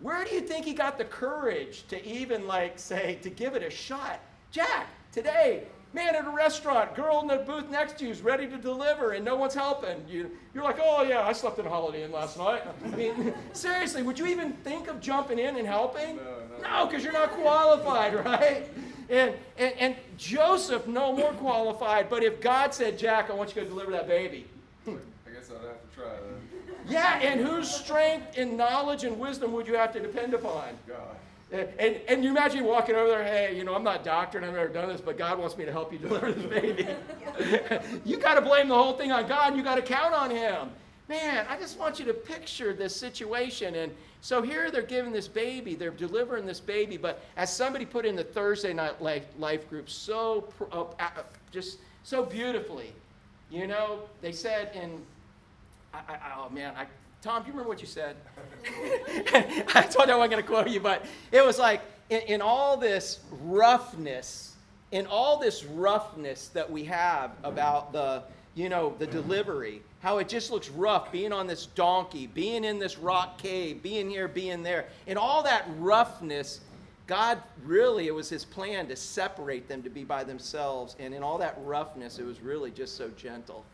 [0.00, 3.62] Where do you think he got the courage to even like say, to give it
[3.62, 4.20] a shot?
[4.50, 8.46] Jack, today, Man, at a restaurant, girl in the booth next to you is ready
[8.48, 10.04] to deliver and no one's helping.
[10.08, 12.62] You, you're like, oh yeah, I slept in a Holiday Inn last night.
[12.84, 16.16] I mean, seriously, would you even think of jumping in and helping?
[16.16, 16.22] No,
[16.62, 18.68] No, because you're not qualified, right?
[19.08, 23.62] And, and, and Joseph, no more qualified, but if God said, Jack, I want you
[23.62, 24.46] to go deliver that baby.
[24.86, 24.90] I
[25.32, 26.90] guess I'd have to try that.
[26.90, 30.68] Yeah, and whose strength and knowledge and wisdom would you have to depend upon?
[30.86, 31.16] God.
[31.52, 34.44] And, and, you imagine walking over there, hey, you know, I'm not a doctor and
[34.44, 36.88] I've never done this, but God wants me to help you deliver this baby.
[38.04, 40.30] you got to blame the whole thing on God and you got to count on
[40.30, 40.70] Him.
[41.08, 43.76] Man, I just want you to picture this situation.
[43.76, 48.04] And so here they're giving this baby, they're delivering this baby, but as somebody put
[48.04, 51.10] in the Thursday night life, life group so, uh, uh,
[51.52, 52.92] just so beautifully,
[53.50, 55.00] you know, they said in,
[55.94, 56.86] I, I, oh man, I,
[57.22, 58.16] Tom, do you remember what you said?
[59.74, 62.42] I told you I wasn't going to quote you, but it was like in, in
[62.42, 64.54] all this roughness,
[64.92, 68.22] in all this roughness that we have about the,
[68.54, 72.78] you know, the delivery, how it just looks rough being on this donkey, being in
[72.78, 74.86] this rock cave, being here, being there.
[75.06, 76.60] In all that roughness,
[77.06, 80.96] God really, it was his plan to separate them to be by themselves.
[80.98, 83.64] And in all that roughness, it was really just so gentle.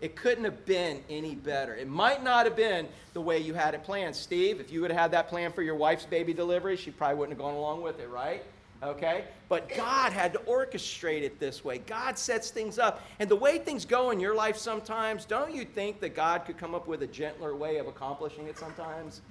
[0.00, 1.74] It couldn't have been any better.
[1.74, 4.14] It might not have been the way you had it planned.
[4.14, 7.16] Steve, if you would have had that plan for your wife's baby delivery, she probably
[7.16, 8.42] wouldn't have gone along with it, right?
[8.82, 9.24] Okay?
[9.48, 11.78] But God had to orchestrate it this way.
[11.78, 13.02] God sets things up.
[13.18, 16.58] And the way things go in your life sometimes, don't you think that God could
[16.58, 19.22] come up with a gentler way of accomplishing it sometimes?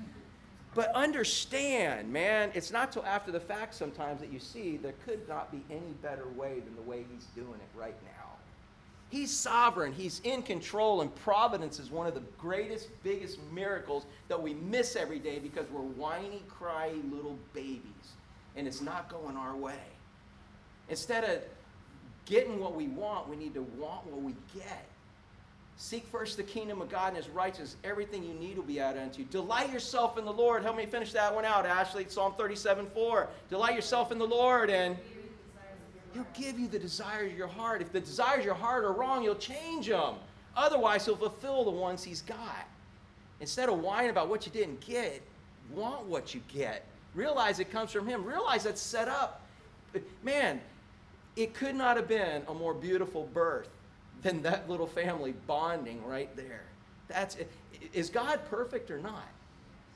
[0.73, 5.27] But understand, man, it's not till after the fact sometimes that you see there could
[5.29, 8.14] not be any better way than the way He's doing it right now.
[9.15, 14.41] He's sovereign, He's in control, and providence is one of the greatest, biggest miracles that
[14.41, 18.11] we miss every day because we're whiny, cryy little babies,
[18.57, 19.79] and it's not going our way.
[20.89, 21.41] Instead of
[22.25, 24.85] getting what we want, we need to want what we get.
[25.77, 27.77] Seek first the kingdom of God and his righteousness.
[27.85, 29.27] Everything you need will be added unto you.
[29.31, 30.61] Delight yourself in the Lord.
[30.61, 32.05] Help me finish that one out, Ashley.
[32.09, 33.29] Psalm 37 4.
[33.49, 34.97] Delight yourself in the Lord, and
[36.15, 37.81] he'll give you the desires of your heart.
[37.81, 40.15] If the desires of your heart are wrong, he'll change them.
[40.55, 42.65] Otherwise, he'll fulfill the ones he's got.
[43.41, 45.21] Instead of whining about what you didn't get,
[45.73, 46.85] want what you get.
[47.13, 48.23] Realize it comes from him.
[48.23, 49.41] Realize that's set up.
[50.23, 50.61] Man,
[51.35, 53.69] it could not have been a more beautiful birth
[54.23, 56.63] than that little family bonding right there.
[57.09, 57.37] That's
[57.93, 59.27] is God perfect or not?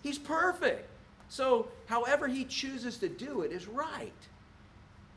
[0.03, 0.87] He's perfect.
[1.29, 4.11] So, however he chooses to do it is right.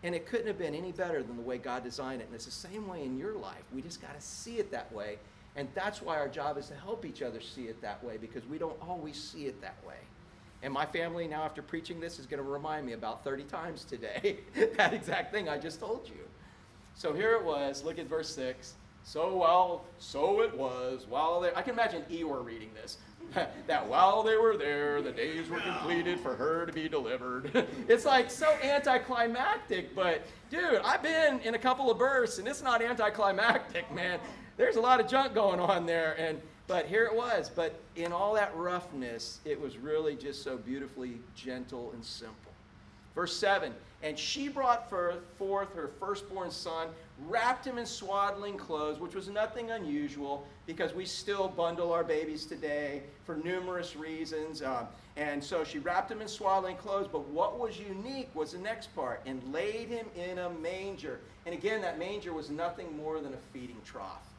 [0.02, 2.26] And it couldn't have been any better than the way God designed it.
[2.26, 3.62] And it's the same way in your life.
[3.72, 5.18] We just got to see it that way.
[5.54, 8.44] And that's why our job is to help each other see it that way because
[8.46, 9.96] we don't always see it that way.
[10.62, 13.84] And my family, now after preaching this, is going to remind me about 30 times
[13.84, 14.38] today
[14.76, 16.24] that exact thing I just told you.
[16.94, 17.82] So here it was.
[17.84, 18.74] Look at verse 6.
[19.04, 22.98] So while, so it was, while they, I can imagine Eeyore reading this.
[23.66, 27.66] that while they were there, the days were completed for her to be delivered.
[27.88, 32.62] it's like so anticlimactic, but dude, I've been in a couple of births and it's
[32.62, 34.18] not anticlimactic, man.
[34.56, 37.50] There's a lot of junk going on there, and but here it was.
[37.54, 42.52] But in all that roughness, it was really just so beautifully gentle and simple.
[43.14, 46.88] Verse 7 And she brought forth her firstborn son,
[47.28, 52.46] wrapped him in swaddling clothes, which was nothing unusual because we still bundle our babies
[52.46, 54.62] today for numerous reasons.
[54.62, 57.08] Um, and so she wrapped him in swaddling clothes.
[57.10, 61.20] But what was unique was the next part and laid him in a manger.
[61.44, 64.31] And again, that manger was nothing more than a feeding trough.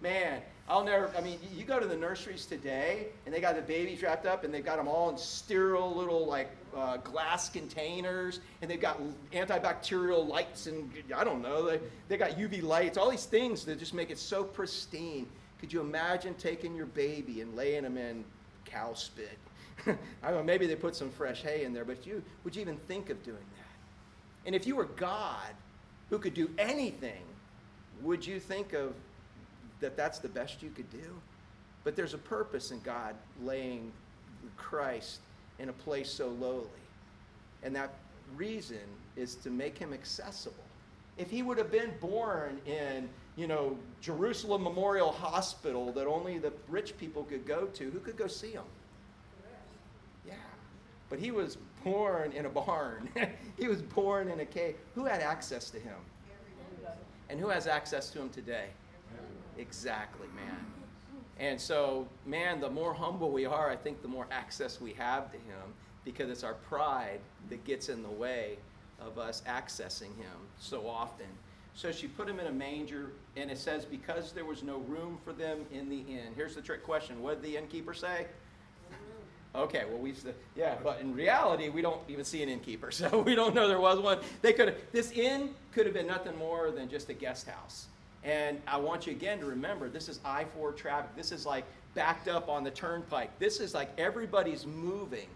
[0.00, 3.62] Man, I'll never, I mean, you go to the nurseries today and they got the
[3.62, 8.40] babies wrapped up and they've got them all in sterile little like uh, glass containers
[8.62, 9.00] and they've got
[9.32, 13.78] antibacterial lights and I don't know, they, they got UV lights, all these things that
[13.78, 15.26] just make it so pristine.
[15.58, 18.24] Could you imagine taking your baby and laying them in
[18.64, 19.38] cow spit?
[19.86, 22.62] I don't know, maybe they put some fresh hay in there, but you, would you
[22.62, 24.46] even think of doing that?
[24.46, 25.50] And if you were God
[26.08, 27.22] who could do anything,
[28.02, 28.94] would you think of
[29.80, 31.20] that that's the best you could do.
[31.84, 33.92] But there's a purpose in God laying
[34.56, 35.20] Christ
[35.58, 36.66] in a place so lowly.
[37.62, 37.94] And that
[38.36, 38.78] reason
[39.16, 40.64] is to make him accessible.
[41.18, 46.52] If he would have been born in, you know, Jerusalem Memorial Hospital that only the
[46.68, 48.64] rich people could go to, who could go see him?
[50.26, 50.34] Yeah.
[51.08, 53.08] But he was born in a barn.
[53.58, 54.76] he was born in a cave.
[54.94, 55.96] Who had access to him?
[57.28, 58.66] And who has access to him today?
[59.58, 60.66] Exactly, man.
[61.38, 65.30] And so, man, the more humble we are, I think the more access we have
[65.32, 68.58] to Him because it's our pride that gets in the way
[69.00, 71.26] of us accessing Him so often.
[71.74, 75.18] So she put him in a manger, and it says, because there was no room
[75.24, 76.32] for them in the inn.
[76.34, 78.26] Here's the trick question What did the innkeeper say?
[79.52, 80.14] Okay, well, we
[80.54, 83.80] yeah, but in reality, we don't even see an innkeeper, so we don't know there
[83.80, 84.18] was one.
[84.42, 87.86] They could this inn could have been nothing more than just a guest house.
[88.22, 91.16] And I want you again to remember this is I 4 traffic.
[91.16, 93.38] This is like backed up on the turnpike.
[93.38, 95.28] This is like everybody's moving.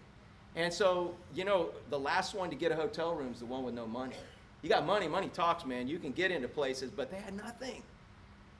[0.55, 3.63] And so, you know, the last one to get a hotel room is the one
[3.63, 4.15] with no money.
[4.61, 5.87] You got money, money talks, man.
[5.87, 7.83] You can get into places, but they had nothing.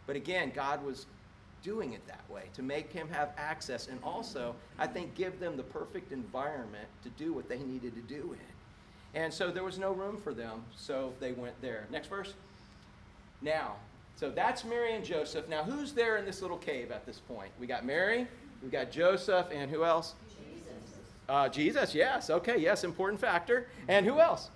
[0.07, 1.05] But again, God was
[1.63, 5.57] doing it that way to make him have access and also, I think, give them
[5.57, 9.19] the perfect environment to do what they needed to do in.
[9.19, 11.87] And so there was no room for them, so they went there.
[11.89, 12.33] Next verse.
[13.41, 13.77] Now,
[14.15, 15.49] so that's Mary and Joseph.
[15.49, 17.51] Now, who's there in this little cave at this point?
[17.59, 18.27] We got Mary,
[18.63, 20.15] we got Joseph, and who else?
[20.29, 20.99] Jesus.
[21.27, 22.29] Uh, Jesus, yes.
[22.29, 23.67] Okay, yes, important factor.
[23.87, 24.49] And who else?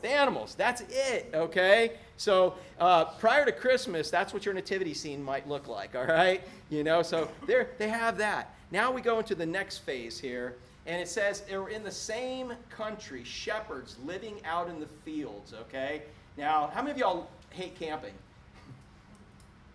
[0.00, 0.54] The animals.
[0.54, 1.92] That's it, okay?
[2.16, 6.42] So uh, prior to Christmas, that's what your nativity scene might look like, all right?
[6.70, 8.54] You know, so there they have that.
[8.70, 10.54] Now we go into the next phase here,
[10.86, 15.52] and it says they were in the same country, shepherds living out in the fields,
[15.52, 16.02] okay?
[16.36, 18.12] Now, how many of y'all hate camping?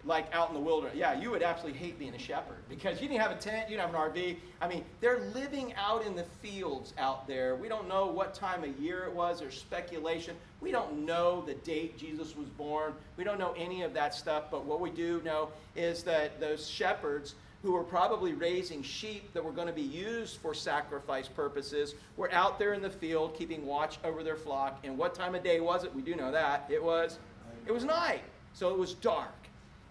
[0.06, 0.96] Like out in the wilderness.
[0.98, 3.78] Yeah, you would absolutely hate being a shepherd because you didn't have a tent, you
[3.78, 4.38] didn't have an RV.
[4.62, 7.56] I mean, they're living out in the fields out there.
[7.56, 9.40] We don't know what time of year it was.
[9.40, 10.36] There's speculation.
[10.62, 12.94] We don't know the date Jesus was born.
[13.18, 14.46] We don't know any of that stuff.
[14.52, 19.44] But what we do know is that those shepherds who were probably raising sheep that
[19.44, 23.66] were going to be used for sacrifice purposes were out there in the field keeping
[23.66, 24.80] watch over their flock.
[24.84, 25.96] And what time of day was it?
[25.96, 26.68] We do know that.
[26.70, 27.20] It was
[27.66, 28.24] it was night.
[28.54, 29.34] So it was dark.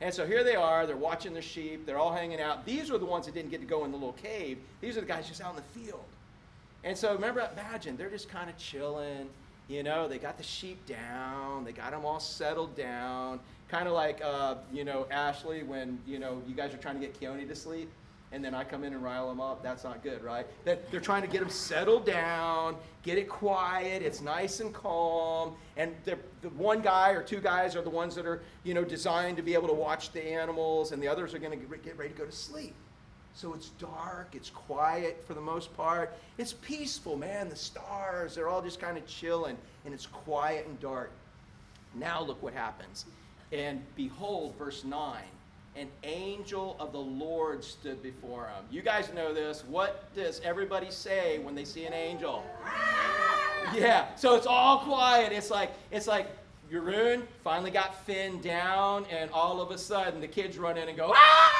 [0.03, 2.67] And so here they are, they're watching the sheep, they're all hanging out.
[2.67, 4.59] These were the ones that didn't get to go in the little cave.
[4.81, 6.05] These are the guys just out in the field.
[6.83, 9.29] And so remember, imagine, they're just kind of chilling.
[9.69, 13.39] You know, they got the sheep down, they got them all settled down.
[13.69, 17.01] Kind of like, uh, you know, Ashley, when, you know, you guys are trying to
[17.01, 17.89] get Keone to sleep
[18.33, 19.63] and then I come in and rile them up.
[19.63, 20.47] That's not good, right?
[20.65, 24.03] That they're trying to get them settled down, get it quiet.
[24.03, 25.55] It's nice and calm.
[25.77, 26.17] And the
[26.57, 29.55] one guy or two guys are the ones that are, you know, designed to be
[29.55, 32.25] able to watch the animals, and the others are going to get ready to go
[32.25, 32.75] to sleep.
[33.35, 36.17] So it's dark, it's quiet for the most part.
[36.39, 37.49] It's peaceful, man.
[37.49, 41.11] The stars, they're all just kind of chilling, and it's quiet and dark.
[41.95, 43.05] Now look what happens.
[43.53, 45.23] And behold, verse 9
[45.77, 48.65] an angel of the Lord stood before him.
[48.71, 49.65] You guys know this.
[49.67, 52.45] What does everybody say when they see an angel?
[53.75, 54.15] Yeah.
[54.17, 55.33] So it's all quiet.
[55.33, 56.27] It's like it's like
[56.71, 60.97] Yaroon finally got Finn down, and all of a sudden the kids run in and
[60.97, 61.59] go, ah!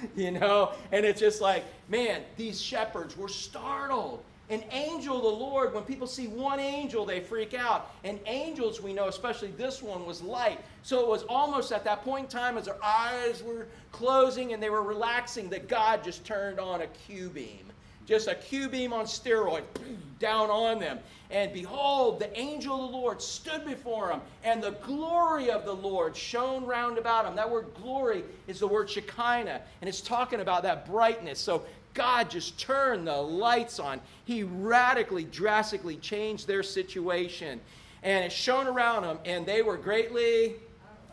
[0.14, 4.22] You know, and it's just like, man, these shepherds were startled.
[4.50, 7.90] An angel of the Lord, when people see one angel, they freak out.
[8.04, 10.60] And angels, we know, especially this one, was light.
[10.82, 14.62] So it was almost at that point in time, as their eyes were closing and
[14.62, 17.68] they were relaxing, that God just turned on a Q beam.
[18.06, 19.64] Just a Q beam on steroid
[20.18, 20.98] down on them.
[21.30, 25.74] And behold, the angel of the Lord stood before him, and the glory of the
[25.74, 27.36] Lord shone round about him.
[27.36, 31.38] That word glory is the word Shekinah, and it's talking about that brightness.
[31.38, 34.00] So God just turned the lights on.
[34.24, 37.60] He radically, drastically changed their situation.
[38.02, 40.54] And it shone around them, and they were greatly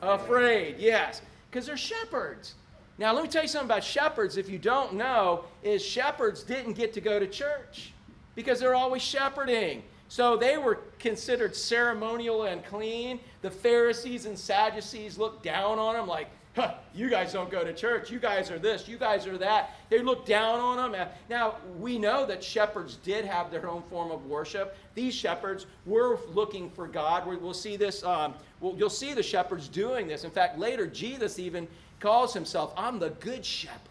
[0.01, 0.75] afraid.
[0.77, 2.55] Yes, because they're shepherds.
[2.97, 4.37] Now, let me tell you something about shepherds.
[4.37, 7.91] If you don't know, is shepherds didn't get to go to church
[8.35, 9.83] because they're always shepherding.
[10.07, 13.19] So they were considered ceremonial and clean.
[13.41, 17.73] The Pharisees and Sadducees looked down on them like, huh, you guys don't go to
[17.73, 18.09] church.
[18.09, 18.87] You guys are this.
[18.87, 19.71] You guys are that.
[19.89, 21.07] They look down on them.
[21.29, 24.77] Now, we know that shepherds did have their own form of worship.
[24.95, 27.27] These shepherds were looking for God.
[27.27, 28.03] We'll see this.
[28.03, 30.23] Um, well, you'll see the shepherds doing this.
[30.23, 31.67] In fact, later, Jesus even
[31.99, 33.81] calls himself, I'm the good shepherd.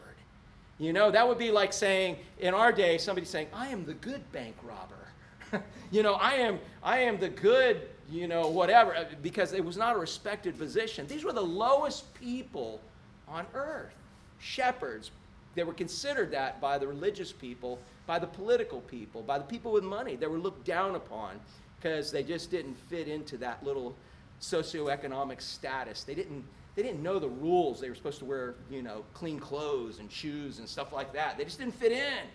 [0.78, 3.94] You know, that would be like saying, in our day, somebody saying, I am the
[3.94, 5.64] good bank robber.
[5.90, 9.76] you know, I am, I am the good you know, whatever, uh, because it was
[9.76, 11.06] not a respected position.
[11.06, 12.80] These were the lowest people
[13.28, 13.94] on earth
[14.40, 15.10] shepherds.
[15.54, 19.72] They were considered that by the religious people, by the political people, by the people
[19.72, 20.16] with money.
[20.16, 21.40] They were looked down upon
[21.80, 23.94] because they just didn't fit into that little
[24.40, 26.04] socioeconomic status.
[26.04, 27.80] They didn't, they didn't know the rules.
[27.80, 31.38] They were supposed to wear, you know, clean clothes and shoes and stuff like that.
[31.38, 32.26] They just didn't fit in.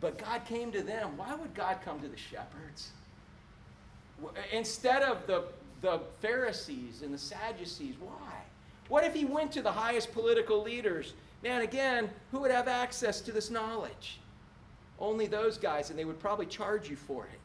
[0.00, 1.16] But God came to them.
[1.16, 2.90] Why would God come to the shepherds?
[4.52, 5.44] Instead of the,
[5.80, 8.32] the Pharisees and the Sadducees, why?
[8.88, 11.14] What if he went to the highest political leaders?
[11.42, 14.18] Man, again, who would have access to this knowledge?
[14.98, 17.38] Only those guys, and they would probably charge you for it.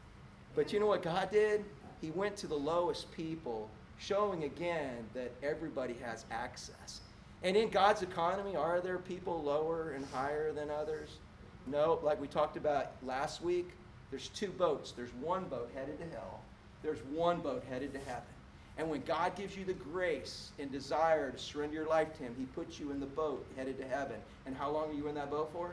[0.54, 1.64] But you know what God did?
[2.00, 7.00] He went to the lowest people showing again that everybody has access.
[7.42, 11.16] And in God's economy, are there people lower and higher than others?
[11.66, 13.70] No, like we talked about last week,
[14.10, 14.92] there's two boats.
[14.92, 16.40] There's one boat headed to hell,
[16.82, 18.22] there's one boat headed to heaven.
[18.78, 22.34] And when God gives you the grace and desire to surrender your life to Him,
[22.38, 24.16] He puts you in the boat headed to heaven.
[24.44, 25.72] And how long are you in that boat for?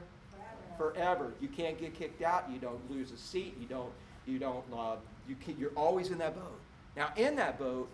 [0.77, 0.93] Forever.
[0.93, 1.33] Forever.
[1.41, 2.49] You can't get kicked out.
[2.51, 3.57] You don't lose a seat.
[3.59, 3.91] You don't.
[4.25, 4.63] You don't.
[4.73, 4.95] Uh,
[5.27, 6.59] you can, you're always in that boat.
[6.95, 7.89] Now, in that boat,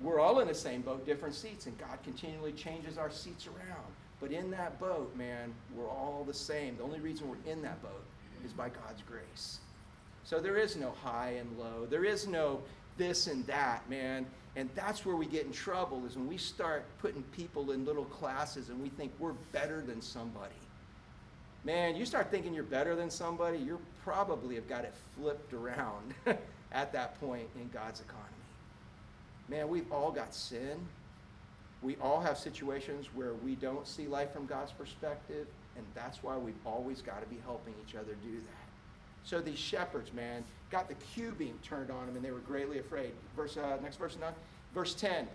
[0.00, 3.86] we're all in the same boat, different seats, and God continually changes our seats around.
[4.20, 6.76] But in that boat, man, we're all the same.
[6.76, 8.04] The only reason we're in that boat
[8.44, 9.58] is by God's grace.
[10.30, 11.86] So there is no high and low.
[11.90, 12.60] There is no
[12.96, 14.24] this and that, man.
[14.54, 18.04] And that's where we get in trouble is when we start putting people in little
[18.04, 20.54] classes and we think we're better than somebody.
[21.64, 26.14] Man, you start thinking you're better than somebody, you probably have got it flipped around
[26.70, 28.28] at that point in God's economy.
[29.48, 30.78] Man, we've all got sin.
[31.82, 36.36] We all have situations where we don't see life from God's perspective, and that's why
[36.36, 38.59] we've always got to be helping each other do that.
[39.24, 42.78] So these shepherds, man, got the Q beam turned on them, and they were greatly
[42.78, 43.12] afraid.
[43.36, 44.32] Verse uh, next verse now,
[44.74, 45.28] verse ten.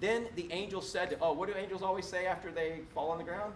[0.00, 3.18] Then the angel said to, oh, what do angels always say after they fall on
[3.18, 3.52] the ground?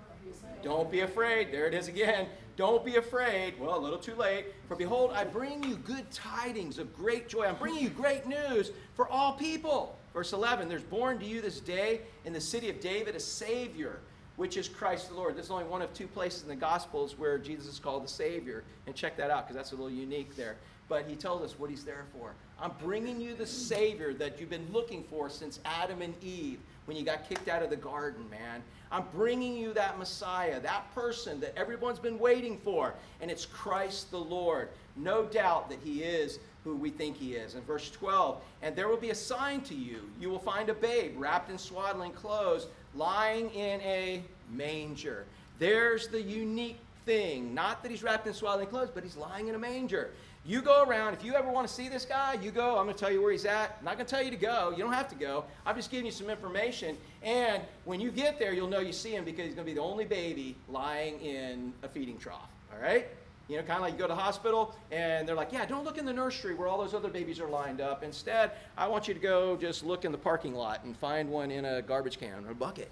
[0.63, 1.53] Don't be afraid.
[1.53, 2.27] There it is again.
[2.57, 3.59] Don't be afraid.
[3.59, 4.47] Well, a little too late.
[4.69, 7.45] For behold, I bring you good tidings of great joy.
[7.45, 9.97] I'm bringing you great news for all people.
[10.13, 14.01] Verse 11 There's born to you this day in the city of David a Savior,
[14.37, 15.37] which is Christ the Lord.
[15.37, 18.64] There's only one of two places in the Gospels where Jesus is called the Savior.
[18.87, 20.57] And check that out because that's a little unique there.
[20.89, 22.33] But he tells us what he's there for.
[22.61, 26.97] I'm bringing you the Savior that you've been looking for since Adam and Eve when
[26.97, 28.62] you got kicked out of the garden, man.
[28.91, 34.11] I'm bringing you that Messiah, that person that everyone's been waiting for, and it's Christ
[34.11, 34.68] the Lord.
[34.97, 37.55] No doubt that he is who we think he is.
[37.55, 40.01] In verse 12, and there will be a sign to you.
[40.21, 45.25] You will find a babe wrapped in swaddling clothes, lying in a manger.
[45.59, 47.55] There's the unique thing.
[47.55, 50.11] Not that he's wrapped in swaddling clothes, but he's lying in a manger.
[50.45, 51.15] You go around.
[51.15, 52.77] If you ever want to see this guy, you go.
[52.77, 53.77] I'm going to tell you where he's at.
[53.79, 54.71] I'm not going to tell you to go.
[54.71, 55.45] You don't have to go.
[55.65, 56.97] I'm just giving you some information.
[57.23, 59.75] And when you get there, you'll know you see him because he's going to be
[59.75, 62.51] the only baby lying in a feeding trough.
[62.73, 63.07] All right?
[63.53, 65.85] You know, kind of like you go to the hospital and they're like, yeah, don't
[65.85, 68.03] look in the nursery where all those other babies are lined up.
[68.03, 71.51] Instead, I want you to go just look in the parking lot and find one
[71.51, 72.91] in a garbage can or a bucket.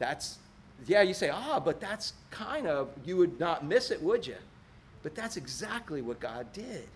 [0.00, 0.38] That's,
[0.88, 4.38] yeah, you say, ah, but that's kind of, you would not miss it, would you?
[5.04, 6.88] But that's exactly what God did.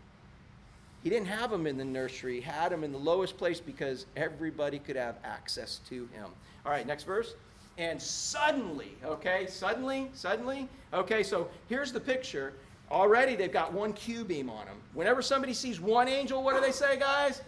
[1.05, 4.07] He didn't have them in the nursery, he had them in the lowest place because
[4.17, 6.27] everybody could have access to him.
[6.67, 7.37] All right, next verse.
[7.79, 12.55] And suddenly, okay, suddenly, suddenly, okay, so here's the picture.
[12.91, 14.77] Already they've got one Q beam on them.
[14.95, 17.43] Whenever somebody sees one angel, what do they say, guys?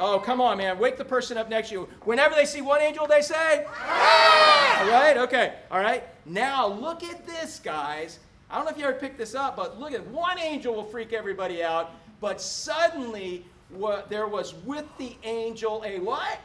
[0.00, 0.78] Oh, come on, man.
[0.78, 1.88] Wake the person up next to you.
[2.04, 5.54] Whenever they see one angel, they say, All right, okay.
[5.70, 6.04] All right.
[6.24, 8.18] Now, look at this, guys.
[8.50, 10.84] I don't know if you ever picked this up, but look at one angel will
[10.84, 11.90] freak everybody out.
[12.20, 16.38] But suddenly, what, there was with the angel a what?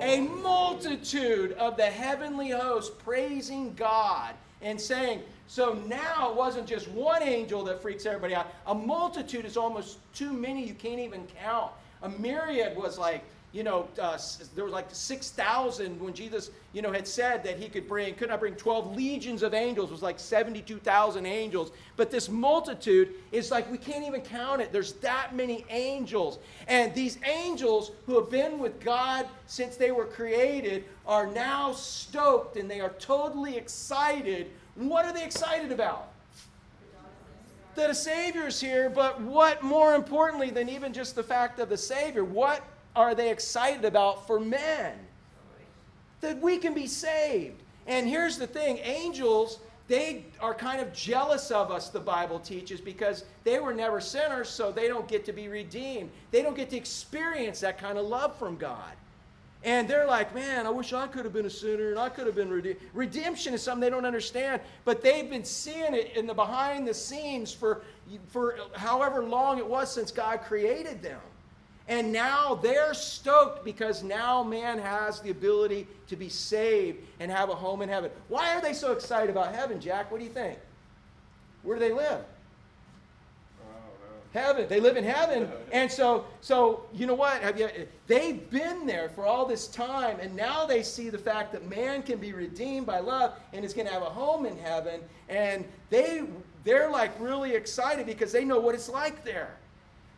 [0.00, 6.88] A multitude of the heavenly host praising God and saying, so now it wasn't just
[6.88, 8.52] one angel that freaks everybody out.
[8.66, 11.70] A multitude is almost too many, you can't even count.
[12.02, 13.24] A myriad was like
[13.56, 14.18] you know, uh,
[14.54, 18.28] there was like 6,000 when Jesus, you know, had said that he could bring, could
[18.28, 21.72] not bring 12 legions of angels, was like 72,000 angels.
[21.96, 24.72] But this multitude is like, we can't even count it.
[24.72, 26.38] There's that many angels.
[26.68, 32.58] And these angels who have been with God since they were created are now stoked
[32.58, 34.50] and they are totally excited.
[34.74, 36.08] What are they excited about?
[37.74, 41.70] That a Savior is here, but what more importantly than even just the fact of
[41.70, 42.62] the Savior, what
[42.96, 44.94] are they excited about for men?
[46.22, 47.62] That we can be saved.
[47.86, 52.80] And here's the thing angels, they are kind of jealous of us, the Bible teaches,
[52.80, 56.10] because they were never sinners, so they don't get to be redeemed.
[56.32, 58.92] They don't get to experience that kind of love from God.
[59.62, 62.26] And they're like, man, I wish I could have been a sinner and I could
[62.26, 62.78] have been redeemed.
[62.94, 66.94] Redemption is something they don't understand, but they've been seeing it in the behind the
[66.94, 67.82] scenes for,
[68.28, 71.20] for however long it was since God created them.
[71.88, 77.48] And now they're stoked because now man has the ability to be saved and have
[77.48, 78.10] a home in heaven.
[78.28, 80.10] Why are they so excited about heaven, Jack?
[80.10, 80.58] What do you think?
[81.62, 82.24] Where do they live?
[84.32, 84.66] Heaven.
[84.68, 85.48] They live in heaven.
[85.72, 87.40] And so, so you know what?
[87.40, 87.70] Have you
[88.06, 92.02] they've been there for all this time, and now they see the fact that man
[92.02, 95.00] can be redeemed by love and is going to have a home in heaven.
[95.28, 96.24] And they
[96.64, 99.56] they're like really excited because they know what it's like there.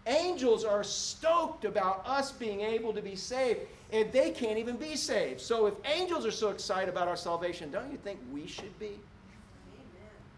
[0.09, 3.61] Angels are stoked about us being able to be saved,
[3.93, 5.41] and they can't even be saved.
[5.41, 8.99] So if angels are so excited about our salvation, don't you think we should be?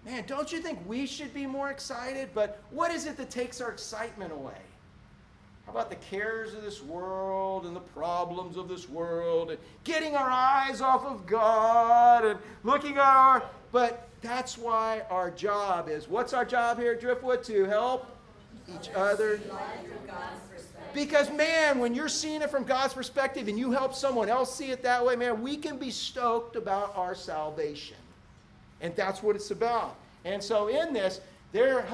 [0.05, 2.31] Man, don't you think we should be more excited?
[2.35, 4.59] But what is it that takes our excitement away?
[5.67, 10.17] How about the cares of this world and the problems of this world and getting
[10.17, 13.45] our eyes off of God and looking at our.
[13.71, 17.45] But that's why our job is what's our job here at Driftwood?
[17.45, 18.07] To help
[18.75, 19.41] each other.
[20.93, 24.71] Because, man, when you're seeing it from God's perspective and you help someone else see
[24.71, 27.97] it that way, man, we can be stoked about our salvation.
[28.81, 29.97] And that's what it's about.
[30.25, 31.21] And so, in this,
[31.53, 31.87] there,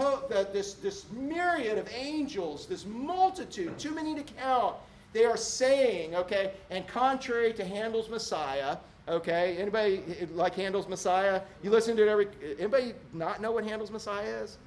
[0.53, 4.77] this, this myriad of angels, this multitude, too many to count,
[5.13, 8.77] they are saying, okay, and contrary to Handel's Messiah,
[9.09, 10.03] okay, anybody
[10.35, 11.41] like Handel's Messiah?
[11.63, 14.59] You listen to it every, anybody not know what Handel's Messiah is?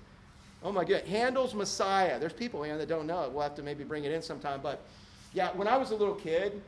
[0.62, 2.20] Oh my God, Handel's Messiah.
[2.20, 3.32] There's people here that don't know it.
[3.32, 4.60] We'll have to maybe bring it in sometime.
[4.62, 4.82] But
[5.34, 6.62] yeah, when I was a little kid,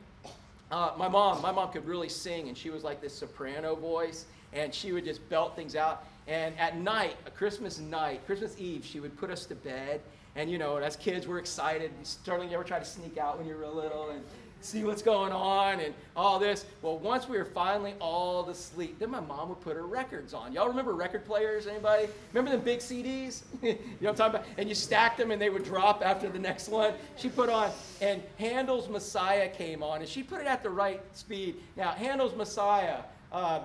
[0.70, 4.24] uh, my mom, my mom could really sing, and she was like this soprano voice,
[4.54, 6.06] and she would just belt things out.
[6.26, 10.00] And at night, a Christmas night, Christmas Eve, she would put us to bed.
[10.36, 11.90] And you know, as kids, we're excited.
[12.04, 14.24] Starting, you ever try to sneak out when you were little and
[14.64, 16.64] see what's going on and all this?
[16.80, 20.52] Well, once we were finally all asleep, then my mom would put her records on.
[20.52, 21.66] Y'all remember record players?
[21.66, 22.08] Anybody?
[22.32, 23.42] Remember the big CDs?
[23.62, 24.46] you know what I'm talking about?
[24.58, 26.94] And you stacked them and they would drop after the next one.
[27.16, 31.00] She put on, and Handel's Messiah came on, and she put it at the right
[31.12, 31.56] speed.
[31.76, 32.98] Now, Handel's Messiah
[33.32, 33.60] uh,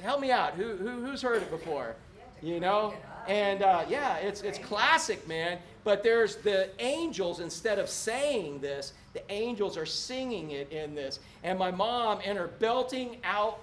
[0.00, 0.54] help me out.
[0.54, 1.96] Who, who, who's heard it before?
[2.40, 2.94] You know?
[3.28, 5.58] And uh, yeah, it's, it's classic, man.
[5.84, 11.18] But there's the angels, instead of saying this, the angels are singing it in this.
[11.42, 13.60] And my mom, in her belting out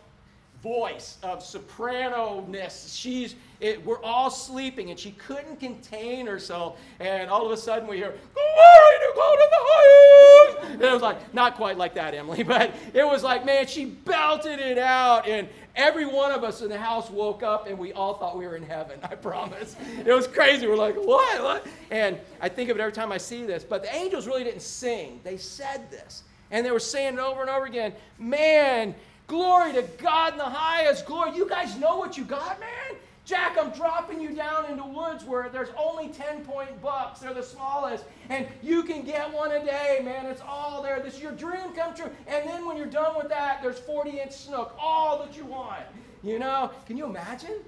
[0.61, 6.79] voice of soprano-ness, she's it, we're all sleeping, and she couldn't contain herself.
[7.01, 10.73] And all of a sudden, we hear, Glory to God in the highest!
[10.73, 13.85] And it was like, not quite like that, Emily, but it was like, man, she
[13.85, 15.27] belted it out.
[15.27, 18.47] And every one of us in the house woke up, and we all thought we
[18.47, 19.75] were in heaven, I promise.
[20.05, 20.65] It was crazy.
[20.65, 21.43] We're like, what?
[21.43, 21.67] what?
[21.91, 23.65] And I think of it every time I see this.
[23.65, 26.23] But the angels really didn't sing, they said this.
[26.51, 27.93] And they were saying it over and over again.
[28.17, 28.95] Man,
[29.29, 31.05] glory to God in the highest.
[31.05, 31.37] Glory.
[31.37, 32.99] You guys know what you got, man?
[33.23, 37.19] Jack, I'm dropping you down into woods where there's only 10 point bucks.
[37.19, 38.03] They're the smallest.
[38.29, 40.25] And you can get one a day, man.
[40.25, 40.99] It's all there.
[40.99, 42.09] This is your dream come true.
[42.27, 45.83] And then when you're done with that, there's 40 inch snook, all that you want.
[46.23, 46.71] You know?
[46.87, 47.59] Can you imagine?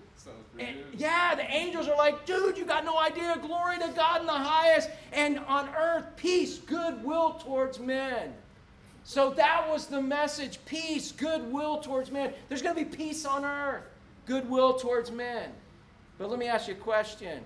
[0.60, 3.38] And, yeah, the angels are like, dude, you got no idea.
[3.42, 4.90] Glory to God in the highest.
[5.14, 8.34] And on earth, peace, goodwill towards men.
[9.04, 12.34] So that was the message peace, goodwill towards men.
[12.50, 13.84] There's going to be peace on earth
[14.26, 15.50] goodwill towards men.
[16.18, 17.44] But let me ask you a question.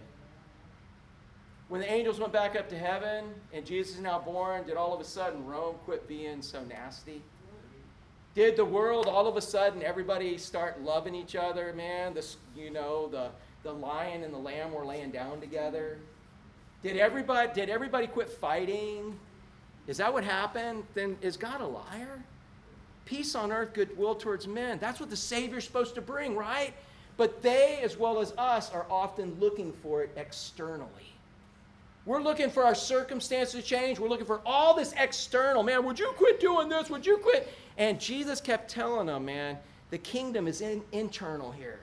[1.67, 4.93] When the angels went back up to heaven and Jesus is now born, did all
[4.93, 7.21] of a sudden Rome quit being so nasty?
[8.35, 12.13] Did the world all of a sudden everybody start loving each other, man?
[12.13, 13.29] This, you know, the,
[13.63, 15.97] the lion and the lamb were laying down together.
[16.83, 19.17] Did everybody, did everybody quit fighting?
[19.87, 20.83] Is that what happened?
[20.93, 22.23] Then is God a liar?
[23.05, 24.79] peace on earth, goodwill towards men.
[24.79, 26.73] That's what the Savior's supposed to bring, right?
[27.17, 30.89] But they, as well as us, are often looking for it externally.
[32.05, 33.99] We're looking for our circumstances to change.
[33.99, 35.63] We're looking for all this external.
[35.63, 36.89] Man, would you quit doing this?
[36.89, 37.51] Would you quit?
[37.77, 39.57] And Jesus kept telling them, man,
[39.89, 41.79] the kingdom is in, internal here.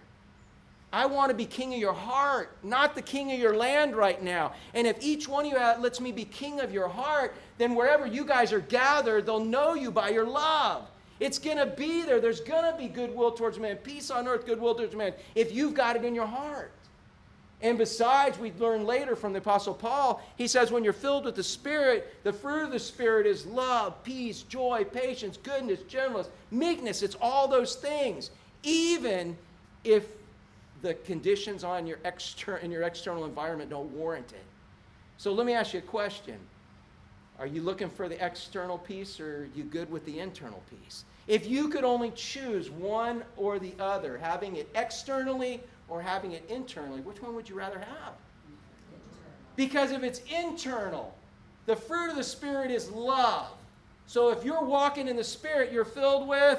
[0.93, 4.23] I want to be king of your heart, not the king of your land right
[4.23, 4.53] now.
[4.75, 7.77] And if each one of you uh, lets me be king of your heart, then
[7.77, 10.89] wherever you guys are gathered, they'll know you by your love.
[11.21, 12.21] It's going to be there.
[12.21, 15.75] There's going to be goodwill towards man, peace on earth, goodwill towards man, if you've
[15.75, 16.73] got it in your heart.
[17.61, 21.37] And besides, we learn later from the Apostle Paul, he says, when you're filled with
[21.37, 27.05] the Spirit, the fruit of the Spirit is love, peace, joy, patience, goodness, gentleness, meekness.
[27.05, 28.33] It's all those things,
[28.65, 29.37] even
[29.85, 30.07] if
[30.83, 34.45] the conditions on your exter- in your external environment don't warrant it.
[35.19, 36.41] So let me ask you a question.
[37.39, 41.05] Are you looking for the external peace or are you good with the internal peace?
[41.27, 46.45] If you could only choose one or the other, having it externally or having it
[46.49, 48.15] internally, which one would you rather have?
[49.57, 51.15] Because if it's internal,
[51.67, 53.51] the fruit of the Spirit is love.
[54.07, 56.59] So if you're walking in the Spirit, you're filled with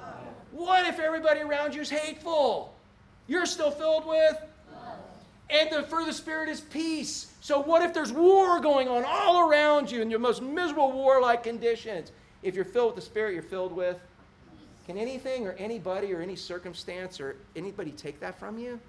[0.00, 0.14] love.
[0.52, 2.74] What if everybody around you is hateful?
[3.26, 4.36] You're still filled with.
[5.52, 7.32] And the the Spirit is peace.
[7.40, 11.42] So what if there's war going on all around you in your most miserable war-like
[11.42, 12.10] conditions?
[12.42, 13.98] If you're filled with the Spirit, you're filled with.
[14.86, 18.80] Can anything or anybody or any circumstance or anybody take that from you?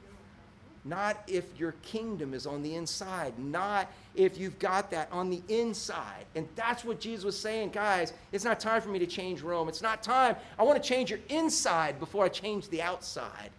[0.86, 5.42] not if your kingdom is on the inside, not if you've got that on the
[5.48, 6.26] inside.
[6.36, 8.14] And that's what Jesus was saying, guys.
[8.32, 9.70] It's not time for me to change Rome.
[9.70, 10.36] It's not time.
[10.60, 13.50] I want to change your inside before I change the outside.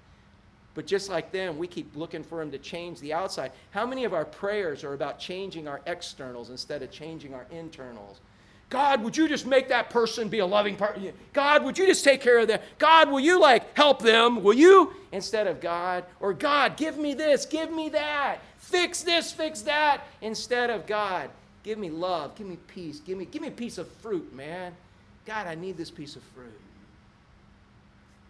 [0.74, 3.52] But just like them, we keep looking for Him to change the outside.
[3.70, 8.20] How many of our prayers are about changing our externals instead of changing our internals?
[8.70, 11.12] God, would you just make that person be a loving person?
[11.32, 12.60] God, would you just take care of them?
[12.78, 14.42] God, will you like help them?
[14.42, 14.92] Will you?
[15.12, 20.00] Instead of God, or God, give me this, give me that, fix this, fix that.
[20.22, 21.30] Instead of God,
[21.62, 24.72] give me love, give me peace, give me, give me a piece of fruit, man.
[25.24, 26.60] God, I need this piece of fruit.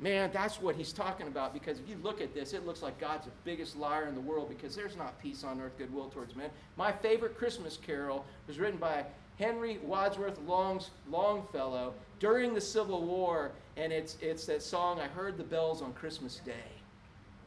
[0.05, 3.01] Man, that's what he's talking about because if you look at this, it looks like
[3.01, 6.37] God's the biggest liar in the world because there's not peace on earth, goodwill towards
[6.37, 6.51] men.
[6.77, 9.07] My favorite Christmas carol was written by
[9.39, 15.39] Henry Wadsworth Longs, Longfellow during the Civil War, and it's, it's that song, I Heard
[15.39, 16.53] the Bells on Christmas Day.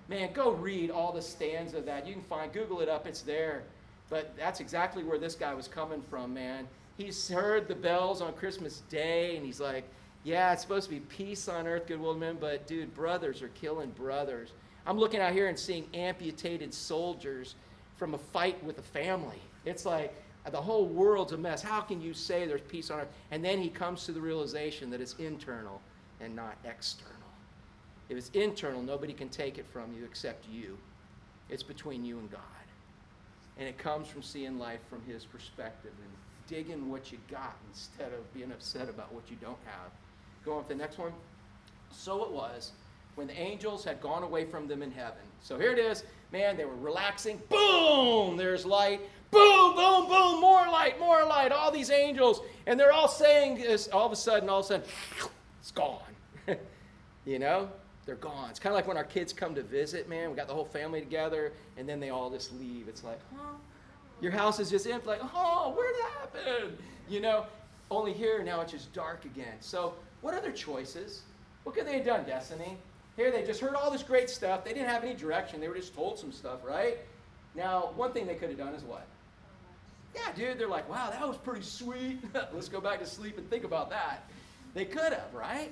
[0.09, 2.07] Man, go read all the stanza of that.
[2.07, 3.65] You can find, Google it up, it's there.
[4.09, 6.67] But that's exactly where this guy was coming from, man.
[6.97, 9.83] He's heard the bells on Christmas Day, and he's like,
[10.27, 13.47] yeah, it's supposed to be peace on earth, goodwill to men, but dude, brothers are
[13.49, 14.51] killing brothers.
[14.85, 17.55] I'm looking out here and seeing amputated soldiers
[17.95, 19.39] from a fight with a family.
[19.63, 20.13] It's like,
[20.51, 21.61] the whole world's a mess.
[21.61, 23.07] How can you say there's peace on earth?
[23.31, 25.81] And then he comes to the realization that it's internal
[26.19, 27.15] and not external.
[28.09, 30.77] If it's internal, nobody can take it from you except you.
[31.49, 32.41] It's between you and God.
[33.57, 36.11] And it comes from seeing life from his perspective and
[36.49, 39.91] digging what you got instead of being upset about what you don't have.
[40.45, 41.11] Go on to the next one.
[41.91, 42.71] So it was
[43.15, 45.17] when the angels had gone away from them in heaven.
[45.41, 46.03] So here it is.
[46.31, 47.41] Man, they were relaxing.
[47.49, 48.37] Boom!
[48.37, 49.01] There's light.
[49.31, 52.41] Boom, boom, boom, more light, more light, all these angels.
[52.65, 54.87] And they're all saying this, all of a sudden, all of a sudden,
[55.59, 55.99] it's gone.
[57.25, 57.69] you know?
[58.05, 58.49] They're gone.
[58.49, 60.29] It's kind of like when our kids come to visit, man.
[60.29, 62.87] We got the whole family together, and then they all just leave.
[62.87, 63.55] It's like, huh?
[64.21, 65.07] Your house is just empty.
[65.07, 66.77] Like, oh, where'd that happen?
[67.09, 67.45] You know?
[67.91, 69.55] Only here, now it's just dark again.
[69.59, 71.21] So, what other choices?
[71.63, 72.77] What could they have done, Destiny?
[73.15, 74.63] Here, they just heard all this great stuff.
[74.63, 75.59] They didn't have any direction.
[75.59, 76.99] They were just told some stuff, right?
[77.55, 79.07] Now, one thing they could have done is what?
[80.15, 82.19] Yeah, dude, they're like, wow, that was pretty sweet.
[82.53, 84.29] Let's go back to sleep and think about that.
[84.73, 85.71] They could have, right?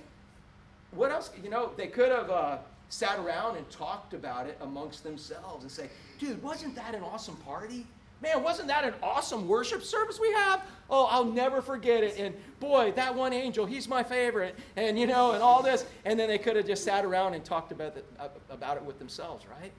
[0.92, 1.32] What else?
[1.44, 2.58] You know, they could have uh,
[2.90, 5.90] sat around and talked about it amongst themselves and say,
[6.20, 7.86] dude, wasn't that an awesome party?
[8.22, 10.62] Man, wasn't that an awesome worship service we have?
[10.90, 12.18] Oh, I'll never forget it.
[12.18, 14.56] And boy, that one angel, he's my favorite.
[14.76, 15.86] And you know, and all this.
[16.06, 18.06] And then they could have just sat around and talked about it,
[18.50, 19.72] about it with themselves, right?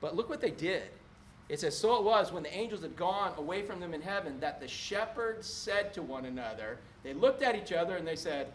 [0.00, 0.84] But look what they did.
[1.48, 4.38] It says, So it was when the angels had gone away from them in heaven
[4.40, 8.52] that the shepherds said to one another, they looked at each other and they said,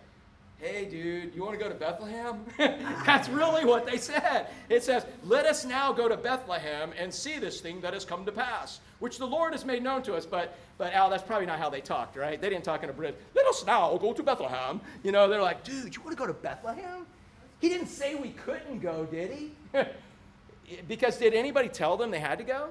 [0.64, 2.46] Hey, dude, you want to go to Bethlehem?
[3.06, 4.48] That's really what they said.
[4.70, 8.24] It says, Let us now go to Bethlehem and see this thing that has come
[8.26, 10.26] to pass, which the Lord has made known to us.
[10.26, 12.40] But, but Al, that's probably not how they talked, right?
[12.40, 13.22] They didn't talk in a Brit.
[13.36, 14.80] Let us now go to Bethlehem.
[15.04, 17.08] You know, they're like, Dude, you want to go to Bethlehem?
[17.60, 19.52] He didn't say we couldn't go, did he?
[20.88, 22.70] because did anybody tell them they had to go?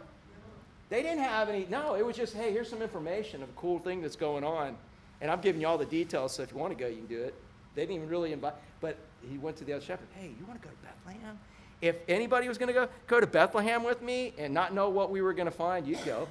[0.88, 3.78] They didn't have any, no, it was just, hey, here's some information of a cool
[3.78, 4.78] thing that's going on.
[5.20, 7.06] And I'm giving you all the details, so if you want to go, you can
[7.06, 7.34] do it.
[7.74, 8.96] They didn't even really invite, but
[9.30, 11.38] he went to the other shepherd, hey, you want to go to Bethlehem?
[11.80, 15.10] If anybody was going to go, go to Bethlehem with me and not know what
[15.10, 16.28] we were going to find, you'd go.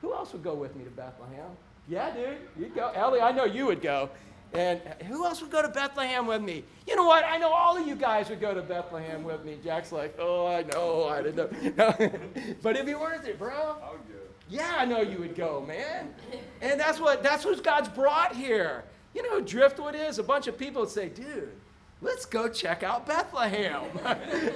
[0.00, 1.50] Who else would go with me to Bethlehem?
[1.88, 2.90] Yeah, dude, you'd go.
[2.94, 4.10] Ellie, I know you would go.
[4.54, 6.64] And who else would go to Bethlehem with me?
[6.86, 7.24] You know what?
[7.24, 9.58] I know all of you guys would go to Bethlehem with me.
[9.62, 11.94] Jack's like, oh, I know, I didn't know.
[12.62, 13.50] but it'd be worth it, bro.
[13.50, 14.26] I'll go.
[14.48, 16.14] Yeah, I know you would go, man.
[16.62, 18.84] And that's what that's what God's brought here.
[19.16, 20.18] You know who Driftwood is?
[20.18, 21.48] A bunch of people say, dude,
[22.02, 23.84] let's go check out Bethlehem.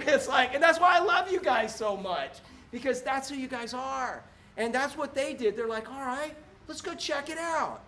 [0.07, 2.41] it's like, and that's why I love you guys so much.
[2.71, 4.23] Because that's who you guys are.
[4.59, 5.57] And that's what they did.
[5.57, 6.35] They're like, all right,
[6.69, 7.81] let's go check it out.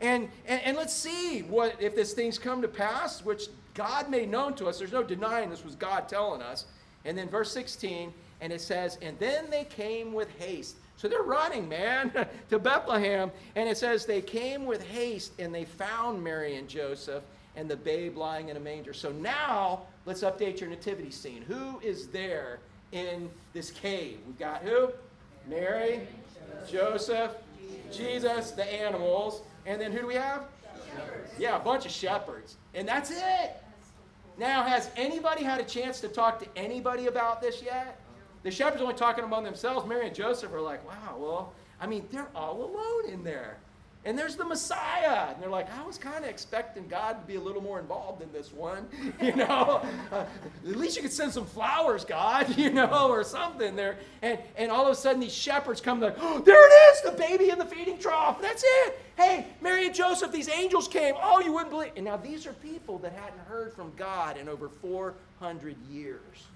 [0.00, 4.28] And, and, and let's see what if this thing's come to pass, which God made
[4.28, 4.80] known to us.
[4.80, 6.64] There's no denying this was God telling us.
[7.04, 10.74] And then verse 16, and it says, And then they came with haste.
[10.96, 12.12] So they're running, man,
[12.50, 13.30] to Bethlehem.
[13.54, 17.22] And it says they came with haste and they found Mary and Joseph
[17.54, 18.92] and the babe lying in a manger.
[18.92, 21.42] So now let's update your nativity scene.
[21.42, 22.60] Who is there
[22.92, 24.18] in this cave?
[24.26, 24.90] We've got who?
[25.48, 26.06] Mary,
[26.68, 27.32] Joseph,
[27.92, 29.42] Jesus, the animals.
[29.64, 30.44] And then who do we have?
[30.94, 31.30] Shepherds.
[31.38, 32.56] Yeah, a bunch of shepherds.
[32.74, 33.62] And that's it.
[34.38, 37.98] Now, has anybody had a chance to talk to anybody about this yet?
[38.46, 39.88] The shepherds only talking among themselves.
[39.88, 43.56] Mary and Joseph are like, wow, well, I mean, they're all alone in there.
[44.04, 45.32] and there's the Messiah.
[45.34, 48.22] And they're like, I was kind of expecting God to be a little more involved
[48.22, 48.86] in this one.
[49.20, 49.82] You know,
[50.12, 50.26] uh,
[50.64, 53.96] at least you could send some flowers, God, you know, or something there.
[54.22, 57.18] And, and all of a sudden, these shepherds come, like, oh, there it is, the
[57.18, 58.40] baby in the feeding trough.
[58.40, 59.00] That's it.
[59.16, 61.16] Hey, Mary and Joseph, these angels came.
[61.20, 61.90] Oh, you wouldn't believe.
[61.96, 66.46] And now these are people that hadn't heard from God in over 400 years.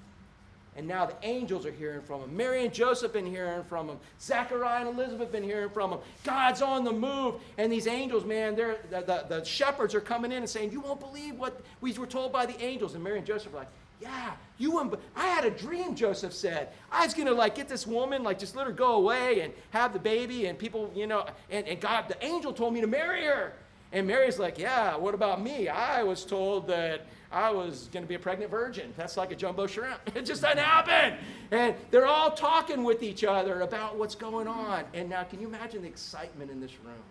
[0.77, 2.37] And now the angels are hearing from him.
[2.37, 3.99] Mary and Joseph been hearing from him.
[4.21, 5.99] Zachariah and Elizabeth been hearing from him.
[6.25, 7.35] God's on the move.
[7.59, 10.81] And these angels, man, they're, the, the, the shepherds are coming in and saying, You
[10.81, 12.95] won't believe what we were told by the angels.
[12.95, 13.69] And Mary and Joseph are like,
[14.01, 14.95] yeah, you wouldn't.
[15.15, 16.71] I had a dream, Joseph said.
[16.91, 19.93] I was gonna like get this woman, like just let her go away and have
[19.93, 23.25] the baby, and people, you know, and, and God, the angel told me to marry
[23.25, 23.53] her.
[23.93, 25.69] And Mary's like, yeah, what about me?
[25.69, 28.93] I was told that I was going to be a pregnant virgin.
[28.97, 30.01] That's like a jumbo shrimp.
[30.17, 31.19] It just doesn't happen.
[31.53, 34.85] And they're all talking with each other about what's going on.
[34.95, 37.03] And now, can you imagine the excitement in this room?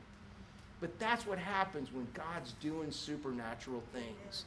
[0.81, 4.45] But that's what happens when God's doing supernatural things.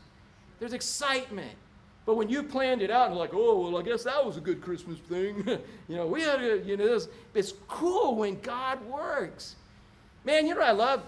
[0.60, 1.56] There's excitement.
[2.04, 4.40] But when you planned it out and like, oh, well, I guess that was a
[4.40, 5.44] good Christmas thing.
[5.88, 9.56] you know, we had a, you know, this, it's cool when God works.
[10.24, 11.02] Man, you know I love?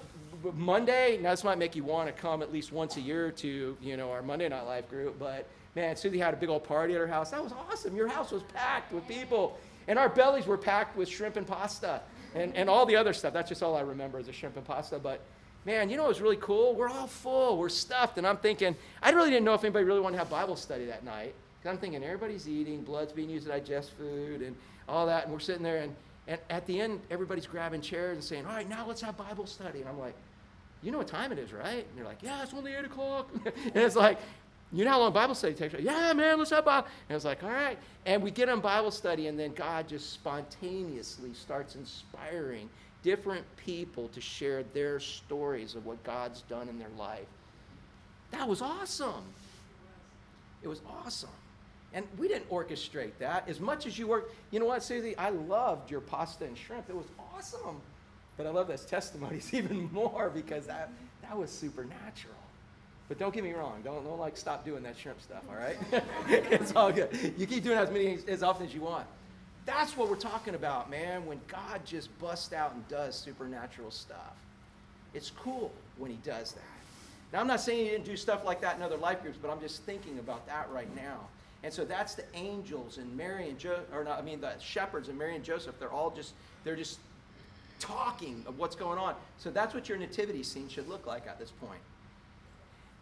[0.53, 3.77] Monday, now this might make you want to come at least once a year to,
[3.81, 6.95] you know, our Monday Night Life group, but man, Susie had a big old party
[6.95, 7.31] at her house.
[7.31, 7.97] That was awesome.
[7.97, 9.59] Your house was packed with people.
[9.87, 12.01] And our bellies were packed with shrimp and pasta
[12.35, 13.33] and, and all the other stuff.
[13.33, 14.99] That's just all I remember is the shrimp and pasta.
[14.99, 15.21] But
[15.67, 16.75] man, you know what was really cool?
[16.75, 18.17] We're all full, we're stuffed.
[18.17, 20.87] And I'm thinking, I really didn't know if anybody really wanted to have Bible study
[20.87, 21.35] that night.
[21.61, 24.57] Because I'm thinking everybody's eating, blood's being used to digest food and
[24.89, 25.25] all that.
[25.25, 25.95] And we're sitting there and
[26.27, 29.47] and at the end, everybody's grabbing chairs and saying, All right, now let's have Bible
[29.47, 29.81] study.
[29.81, 30.15] And I'm like,
[30.85, 31.87] You know what time it is, right?
[31.89, 33.30] And they're like, Yeah, it's only 8 o'clock.
[33.45, 34.18] and it's like,
[34.70, 35.74] You know how long Bible study takes?
[35.80, 36.87] Yeah, man, let's have Bible.
[37.09, 37.78] And it's like, All right.
[38.05, 42.68] And we get on Bible study, and then God just spontaneously starts inspiring
[43.03, 47.26] different people to share their stories of what God's done in their life.
[48.30, 49.24] That was awesome.
[50.62, 51.30] It was awesome.
[51.93, 54.35] And we didn't orchestrate that as much as you worked.
[54.51, 55.16] You know what, Susie?
[55.16, 56.89] I loved your pasta and shrimp.
[56.89, 57.80] It was awesome.
[58.37, 60.91] But I love those testimonies even more because that,
[61.22, 62.35] that was supernatural.
[63.09, 63.80] But don't get me wrong.
[63.85, 65.76] Don't, don't like stop doing that shrimp stuff, all right?
[66.28, 67.35] it's all good.
[67.37, 69.07] You keep doing as many as often as you want.
[69.66, 74.35] That's what we're talking about, man, when God just busts out and does supernatural stuff.
[75.12, 76.62] It's cool when he does that.
[77.32, 79.51] Now, I'm not saying he didn't do stuff like that in other life groups, but
[79.51, 81.20] I'm just thinking about that right now.
[81.62, 85.09] And so that's the angels and Mary and Joseph, or not, I mean the shepherds
[85.09, 85.74] and Mary and Joseph.
[85.78, 86.99] They're all just they're just
[87.85, 89.14] talking of what's going on.
[89.39, 91.80] So that's what your nativity scene should look like at this point.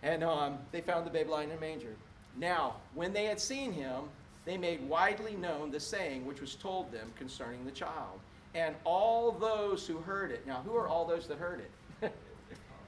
[0.02, 1.94] And um, they found the babe lying in a manger.
[2.36, 4.04] Now, when they had seen him,
[4.44, 8.18] they made widely known the saying which was told them concerning the child.
[8.54, 10.46] And all those who heard it.
[10.46, 11.60] Now, who are all those that heard
[12.00, 12.12] it?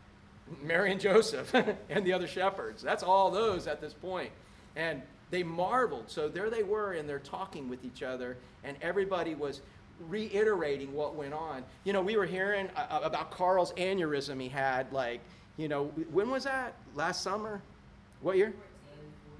[0.62, 1.54] Mary and Joseph
[1.88, 2.82] and the other shepherds.
[2.82, 4.30] That's all those at this point.
[4.76, 6.10] And they marveled.
[6.10, 9.60] So there they were, and they're talking with each other, and everybody was
[10.00, 11.64] reiterating what went on.
[11.84, 15.20] You know, we were hearing uh, about Carl's aneurysm he had, like,
[15.56, 16.74] you know, when was that?
[16.94, 17.62] Last summer?
[18.20, 18.54] What year?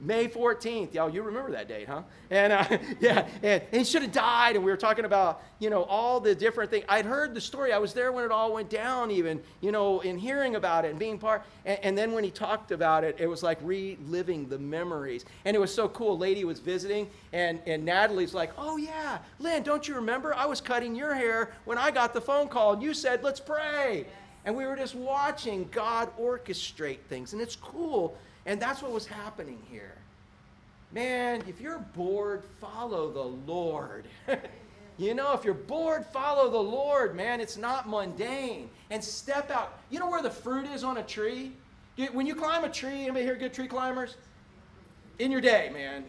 [0.05, 0.93] May 14th.
[0.93, 2.03] Y'all, you remember that date, huh?
[2.31, 2.67] And uh,
[3.01, 4.55] yeah, and, and, he should have died.
[4.55, 6.85] And we were talking about, you know, all the different things.
[6.89, 7.73] I'd heard the story.
[7.73, 10.91] I was there when it all went down, even, you know, in hearing about it
[10.91, 11.43] and being part.
[11.65, 15.25] And, and then when he talked about it, it was like reliving the memories.
[15.47, 16.19] And it was so cool.
[16.19, 20.35] Lady was visiting, and, and Natalie's like, oh, yeah, Lynn, don't you remember?
[20.35, 23.41] I was cutting your hair when I got the phone call, and you said, let's
[23.41, 24.07] pray.
[24.45, 27.33] And we were just watching God orchestrate things.
[27.33, 29.97] And it's cool and that's what was happening here.
[30.93, 34.07] Man, if you're bored, follow the Lord.
[34.97, 37.41] you know, if you're bored, follow the Lord, man.
[37.41, 38.71] It's not mundane.
[38.91, 39.79] And step out.
[39.91, 41.53] You know where the fruit is on a tree?
[42.13, 44.17] When you climb a tree, anybody here good tree climbers?
[45.19, 46.05] In your day, man.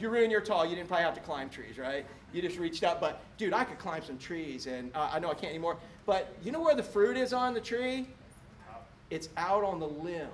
[0.00, 0.64] You ruin your tall.
[0.64, 2.06] You didn't probably have to climb trees, right?
[2.32, 3.00] You just reached out.
[3.00, 5.78] But, dude, I could climb some trees, and uh, I know I can't anymore.
[6.06, 8.06] But you know where the fruit is on the tree?
[9.10, 10.28] It's out on the limb.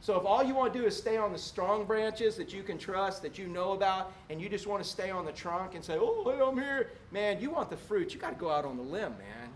[0.00, 2.62] So if all you want to do is stay on the strong branches that you
[2.62, 5.74] can trust, that you know about, and you just want to stay on the trunk
[5.74, 8.50] and say, oh, hey, I'm here, man, you want the fruit, you got to go
[8.50, 9.50] out on the limb, man.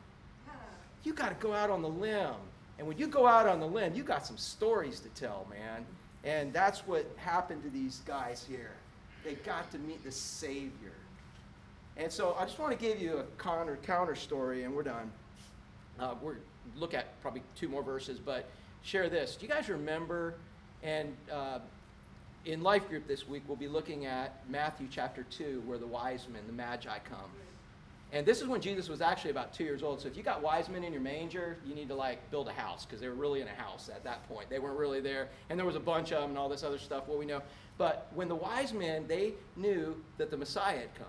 [1.04, 2.34] You got to go out on the limb.
[2.78, 5.84] And when you go out on the limb, you got some stories to tell, man.
[6.24, 8.72] And that's what happened to these guys here.
[9.24, 10.92] They got to meet the Savior.
[11.96, 15.10] And so I just want to give you a counter, counter story, and we're done.
[15.98, 16.36] Uh, we're
[16.76, 18.48] look at probably two more verses, but
[18.82, 19.36] share this.
[19.36, 20.34] Do you guys remember?
[20.82, 21.60] And uh,
[22.44, 26.26] in life group this week, we'll be looking at Matthew chapter 2, where the wise
[26.32, 27.30] men, the magi, come.
[28.14, 30.02] And this is when Jesus was actually about two years old.
[30.02, 32.52] So if you got wise men in your manger, you need to like build a
[32.52, 34.50] house because they were really in a house at that point.
[34.50, 35.28] They weren't really there.
[35.48, 37.40] And there was a bunch of them and all this other stuff, what we know.
[37.78, 41.06] But when the wise men, they knew that the Messiah had come.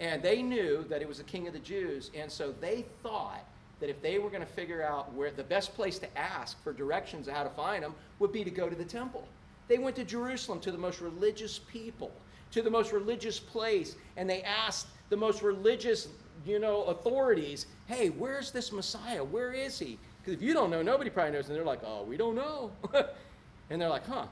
[0.00, 2.10] And they knew that it was the king of the Jews.
[2.14, 3.46] And so they thought
[3.82, 6.72] that if they were going to figure out where the best place to ask for
[6.72, 9.26] directions of how to find them would be to go to the temple.
[9.66, 12.12] They went to Jerusalem to the most religious people,
[12.52, 16.06] to the most religious place, and they asked the most religious,
[16.46, 19.24] you know, authorities, hey, where's this Messiah?
[19.24, 19.98] Where is he?
[20.18, 21.48] Because if you don't know, nobody probably knows.
[21.48, 22.70] And they're like, oh, we don't know.
[23.70, 24.26] and they're like, huh.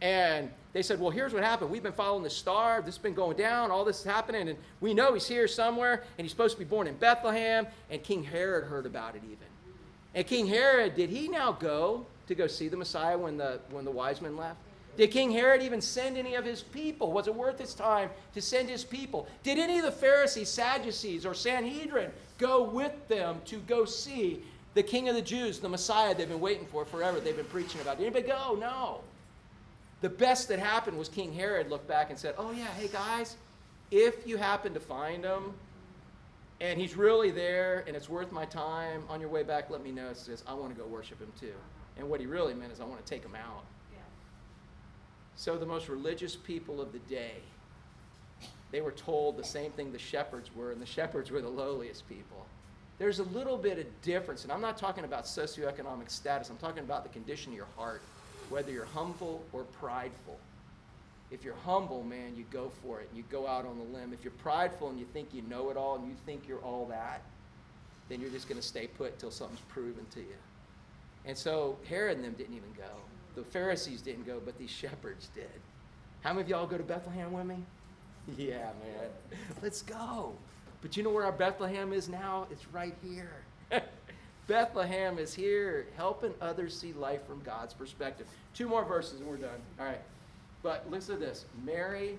[0.00, 1.70] And they said, well, here's what happened.
[1.70, 2.80] We've been following the star.
[2.80, 3.70] This has been going down.
[3.70, 4.48] All this is happening.
[4.48, 6.04] And we know he's here somewhere.
[6.18, 7.66] And he's supposed to be born in Bethlehem.
[7.90, 9.46] And King Herod heard about it even.
[10.14, 13.84] And King Herod, did he now go to go see the Messiah when the, when
[13.84, 14.58] the wise men left?
[14.96, 17.12] Did King Herod even send any of his people?
[17.12, 19.28] Was it worth his time to send his people?
[19.44, 24.42] Did any of the Pharisees, Sadducees, or Sanhedrin go with them to go see
[24.74, 27.20] the King of the Jews, the Messiah they've been waiting for forever?
[27.20, 27.98] They've been preaching about.
[27.98, 28.56] Did anybody go?
[28.56, 29.00] No.
[30.00, 33.36] The best that happened was King Herod looked back and said, Oh, yeah, hey guys,
[33.90, 35.54] if you happen to find him
[36.60, 39.90] and he's really there and it's worth my time, on your way back, let me
[39.90, 40.12] know.
[40.12, 41.54] Says, I want to go worship him too.
[41.96, 43.64] And what he really meant is, I want to take him out.
[45.38, 47.34] So the most religious people of the day,
[48.72, 52.08] they were told the same thing the shepherds were, and the shepherds were the lowliest
[52.08, 52.44] people.
[52.98, 56.82] There's a little bit of difference, and I'm not talking about socioeconomic status, I'm talking
[56.82, 58.02] about the condition of your heart,
[58.50, 60.38] whether you're humble or prideful.
[61.30, 64.12] If you're humble, man, you go for it, and you go out on the limb.
[64.12, 66.86] If you're prideful and you think you know it all and you think you're all
[66.86, 67.22] that,
[68.08, 70.36] then you're just going to stay put until something's proven to you.
[71.26, 72.88] And so Herod and them didn't even go.
[73.34, 75.60] The Pharisees didn't go, but these shepherds did.
[76.22, 77.56] How many of y'all go to Bethlehem with me?
[78.36, 79.08] Yeah, man.
[79.62, 80.34] Let's go.
[80.82, 82.46] But you know where our Bethlehem is now?
[82.50, 83.42] It's right here.
[84.48, 88.26] Bethlehem is here, helping others see life from God's perspective.
[88.54, 89.60] Two more verses and we're done.
[89.78, 90.00] All right.
[90.62, 92.18] But listen to this Mary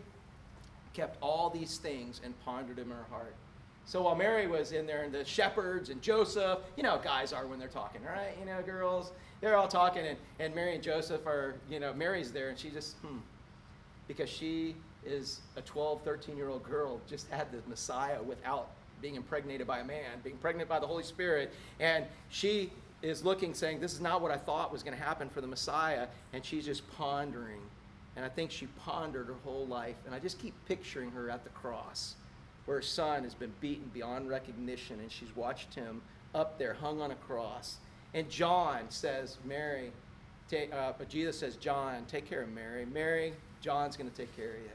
[0.93, 3.33] kept all these things and pondered them in her heart.
[3.85, 7.47] So while Mary was in there, and the shepherds and Joseph, you know guys are
[7.47, 8.37] when they're talking, right?
[8.39, 9.11] You know, girls,
[9.41, 12.69] they're all talking, and, and Mary and Joseph are, you know, Mary's there, and she
[12.69, 13.17] just, hmm,
[14.07, 18.69] because she is a 12, 13 year old girl, just had the Messiah without
[19.01, 22.71] being impregnated by a man, being pregnant by the Holy Spirit, and she
[23.01, 25.47] is looking, saying, This is not what I thought was going to happen for the
[25.47, 27.61] Messiah, and she's just pondering.
[28.15, 31.43] And I think she pondered her whole life, and I just keep picturing her at
[31.43, 32.15] the cross
[32.65, 36.01] where her son has been beaten beyond recognition, and she's watched him
[36.35, 37.77] up there hung on a cross
[38.13, 39.91] and John says, Mary,
[40.49, 42.85] take, uh, Jesus says, John, take care of Mary.
[42.85, 44.69] Mary, John's going to take care of you.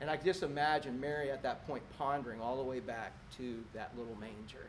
[0.00, 3.92] And I just imagine Mary at that point pondering all the way back to that
[3.96, 4.66] little manger.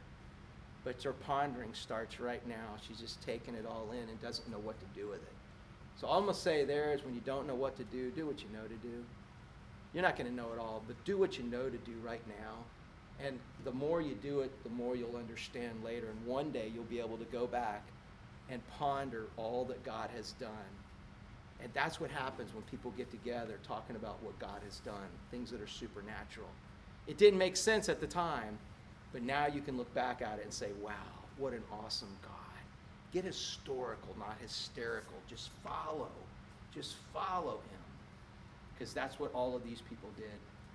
[0.84, 2.76] But her pondering starts right now.
[2.88, 5.34] She's just taking it all in and doesn't know what to do with it.
[6.00, 8.12] So all I'm going to say there is when you don't know what to do,
[8.12, 9.04] do what you know to do.
[9.94, 12.22] You're not going to know it all, but do what you know to do right
[12.28, 13.26] now.
[13.26, 16.08] And the more you do it, the more you'll understand later.
[16.10, 17.84] And one day you'll be able to go back
[18.50, 20.50] and ponder all that God has done.
[21.62, 25.52] And that's what happens when people get together talking about what God has done, things
[25.52, 26.50] that are supernatural.
[27.08, 28.58] It didn't make sense at the time,
[29.14, 30.94] but now you can look back at it and say, wow,
[31.38, 32.32] what an awesome God.
[33.14, 35.14] Get historical, not hysterical.
[35.30, 36.12] Just follow.
[36.74, 37.80] Just follow him.
[38.74, 40.26] Because that's what all of these people did.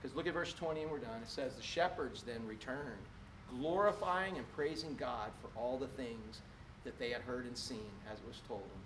[0.00, 1.20] Because look at verse 20 and we're done.
[1.22, 3.02] It says, The shepherds then returned,
[3.50, 6.40] glorifying and praising God for all the things
[6.84, 8.80] that they had heard and seen as it was told them.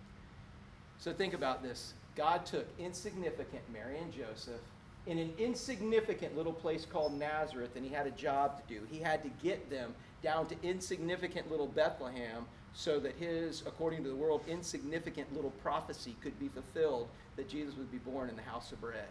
[1.05, 4.63] So think about this God took insignificant Mary and Joseph
[5.07, 8.87] in an insignificant little place called Nazareth, and he had a job to do.
[8.91, 14.09] He had to get them down to insignificant little Bethlehem so that his, according to
[14.09, 18.43] the world, insignificant little prophecy could be fulfilled that Jesus would be born in the
[18.43, 19.09] house of bread.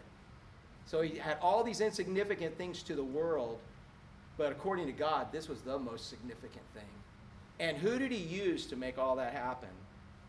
[0.86, 3.60] So he had all these insignificant things to the world,
[4.36, 6.82] but according to God, this was the most significant thing.
[7.60, 9.68] And who did he use to make all that happen?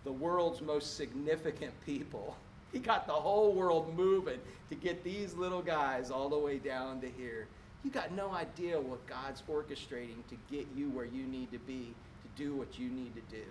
[0.06, 2.36] The world's most significant people.
[2.72, 7.00] He got the whole world moving to get these little guys all the way down
[7.00, 7.48] to here.
[7.86, 11.94] You got no idea what God's orchestrating to get you where you need to be
[12.24, 13.44] to do what you need to do.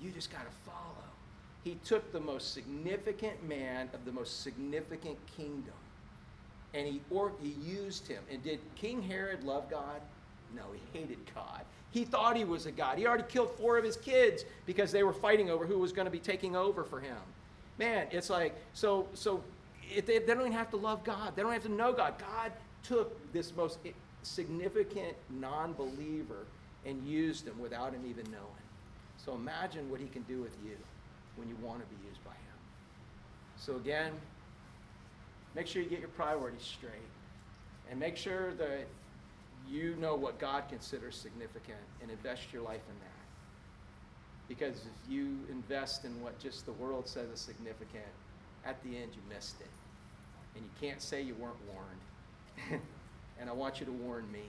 [0.00, 1.04] You just got to follow.
[1.62, 5.74] He took the most significant man of the most significant kingdom
[6.74, 8.22] and he, or, he used him.
[8.30, 10.00] And did King Herod love God?
[10.54, 11.64] No, he hated God.
[11.90, 12.98] He thought he was a god.
[12.98, 16.04] He already killed four of his kids because they were fighting over who was going
[16.04, 17.16] to be taking over for him.
[17.78, 19.42] Man, it's like, so, so
[19.94, 21.34] it, they, they don't even have to love God.
[21.34, 22.14] They don't have to know God.
[22.18, 23.78] God took this most
[24.22, 26.46] significant non believer
[26.84, 28.44] and used him without him even knowing.
[29.16, 30.76] So imagine what he can do with you
[31.36, 32.58] when you want to be used by him.
[33.56, 34.12] So again,
[35.54, 36.92] make sure you get your priorities straight
[37.90, 38.86] and make sure that
[39.70, 43.18] you know what God considers significant and invest your life in that.
[44.48, 48.06] Because if you invest in what just the world says is significant,
[48.64, 49.68] at the end you missed it.
[50.54, 52.82] And you can't say you weren't warned.
[53.40, 54.44] and I want you to warn me.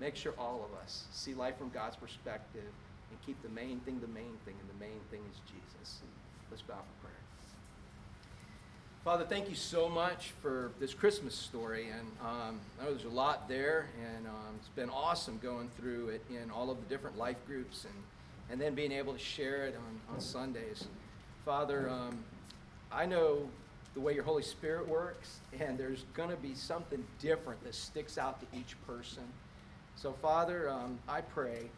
[0.00, 2.70] Make sure all of us see life from God's perspective
[3.10, 6.00] and keep the main thing the main thing, and the main thing is Jesus.
[6.50, 7.25] Let's bow for prayer.
[9.06, 11.90] Father, thank you so much for this Christmas story.
[11.96, 16.08] And um, I know there's a lot there, and um, it's been awesome going through
[16.08, 17.94] it in all of the different life groups and,
[18.50, 20.88] and then being able to share it on, on Sundays.
[21.44, 22.18] Father, um,
[22.90, 23.48] I know
[23.94, 28.18] the way your Holy Spirit works, and there's going to be something different that sticks
[28.18, 29.22] out to each person.
[29.94, 31.70] So, Father, um, I pray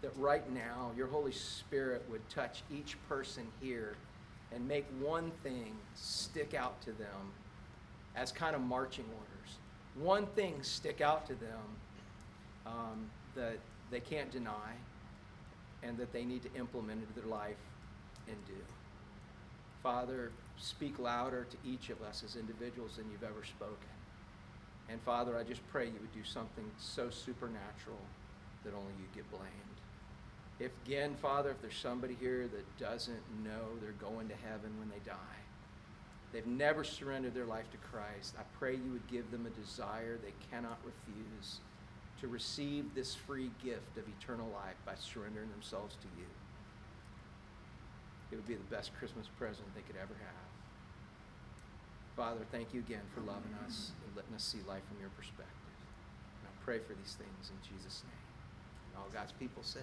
[0.00, 3.94] that right now your Holy Spirit would touch each person here
[4.54, 7.32] and make one thing stick out to them
[8.14, 9.56] as kind of marching orders.
[9.94, 11.60] One thing stick out to them
[12.66, 13.58] um, that
[13.90, 14.72] they can't deny
[15.82, 17.56] and that they need to implement into their life
[18.28, 18.60] and do.
[19.82, 23.76] Father, speak louder to each of us as individuals than you've ever spoken.
[24.88, 27.98] And Father, I just pray you would do something so supernatural
[28.64, 29.71] that only you get blamed.
[30.60, 34.90] If again, Father, if there's somebody here that doesn't know they're going to heaven when
[34.90, 35.40] they die,
[36.32, 40.18] they've never surrendered their life to Christ, I pray you would give them a desire
[40.22, 41.58] they cannot refuse
[42.20, 46.26] to receive this free gift of eternal life by surrendering themselves to you.
[48.30, 50.42] It would be the best Christmas present they could ever have.
[52.16, 55.76] Father, thank you again for loving us and letting us see life from your perspective.
[56.40, 58.28] And I pray for these things in Jesus' name.
[58.88, 59.82] And all God's people said,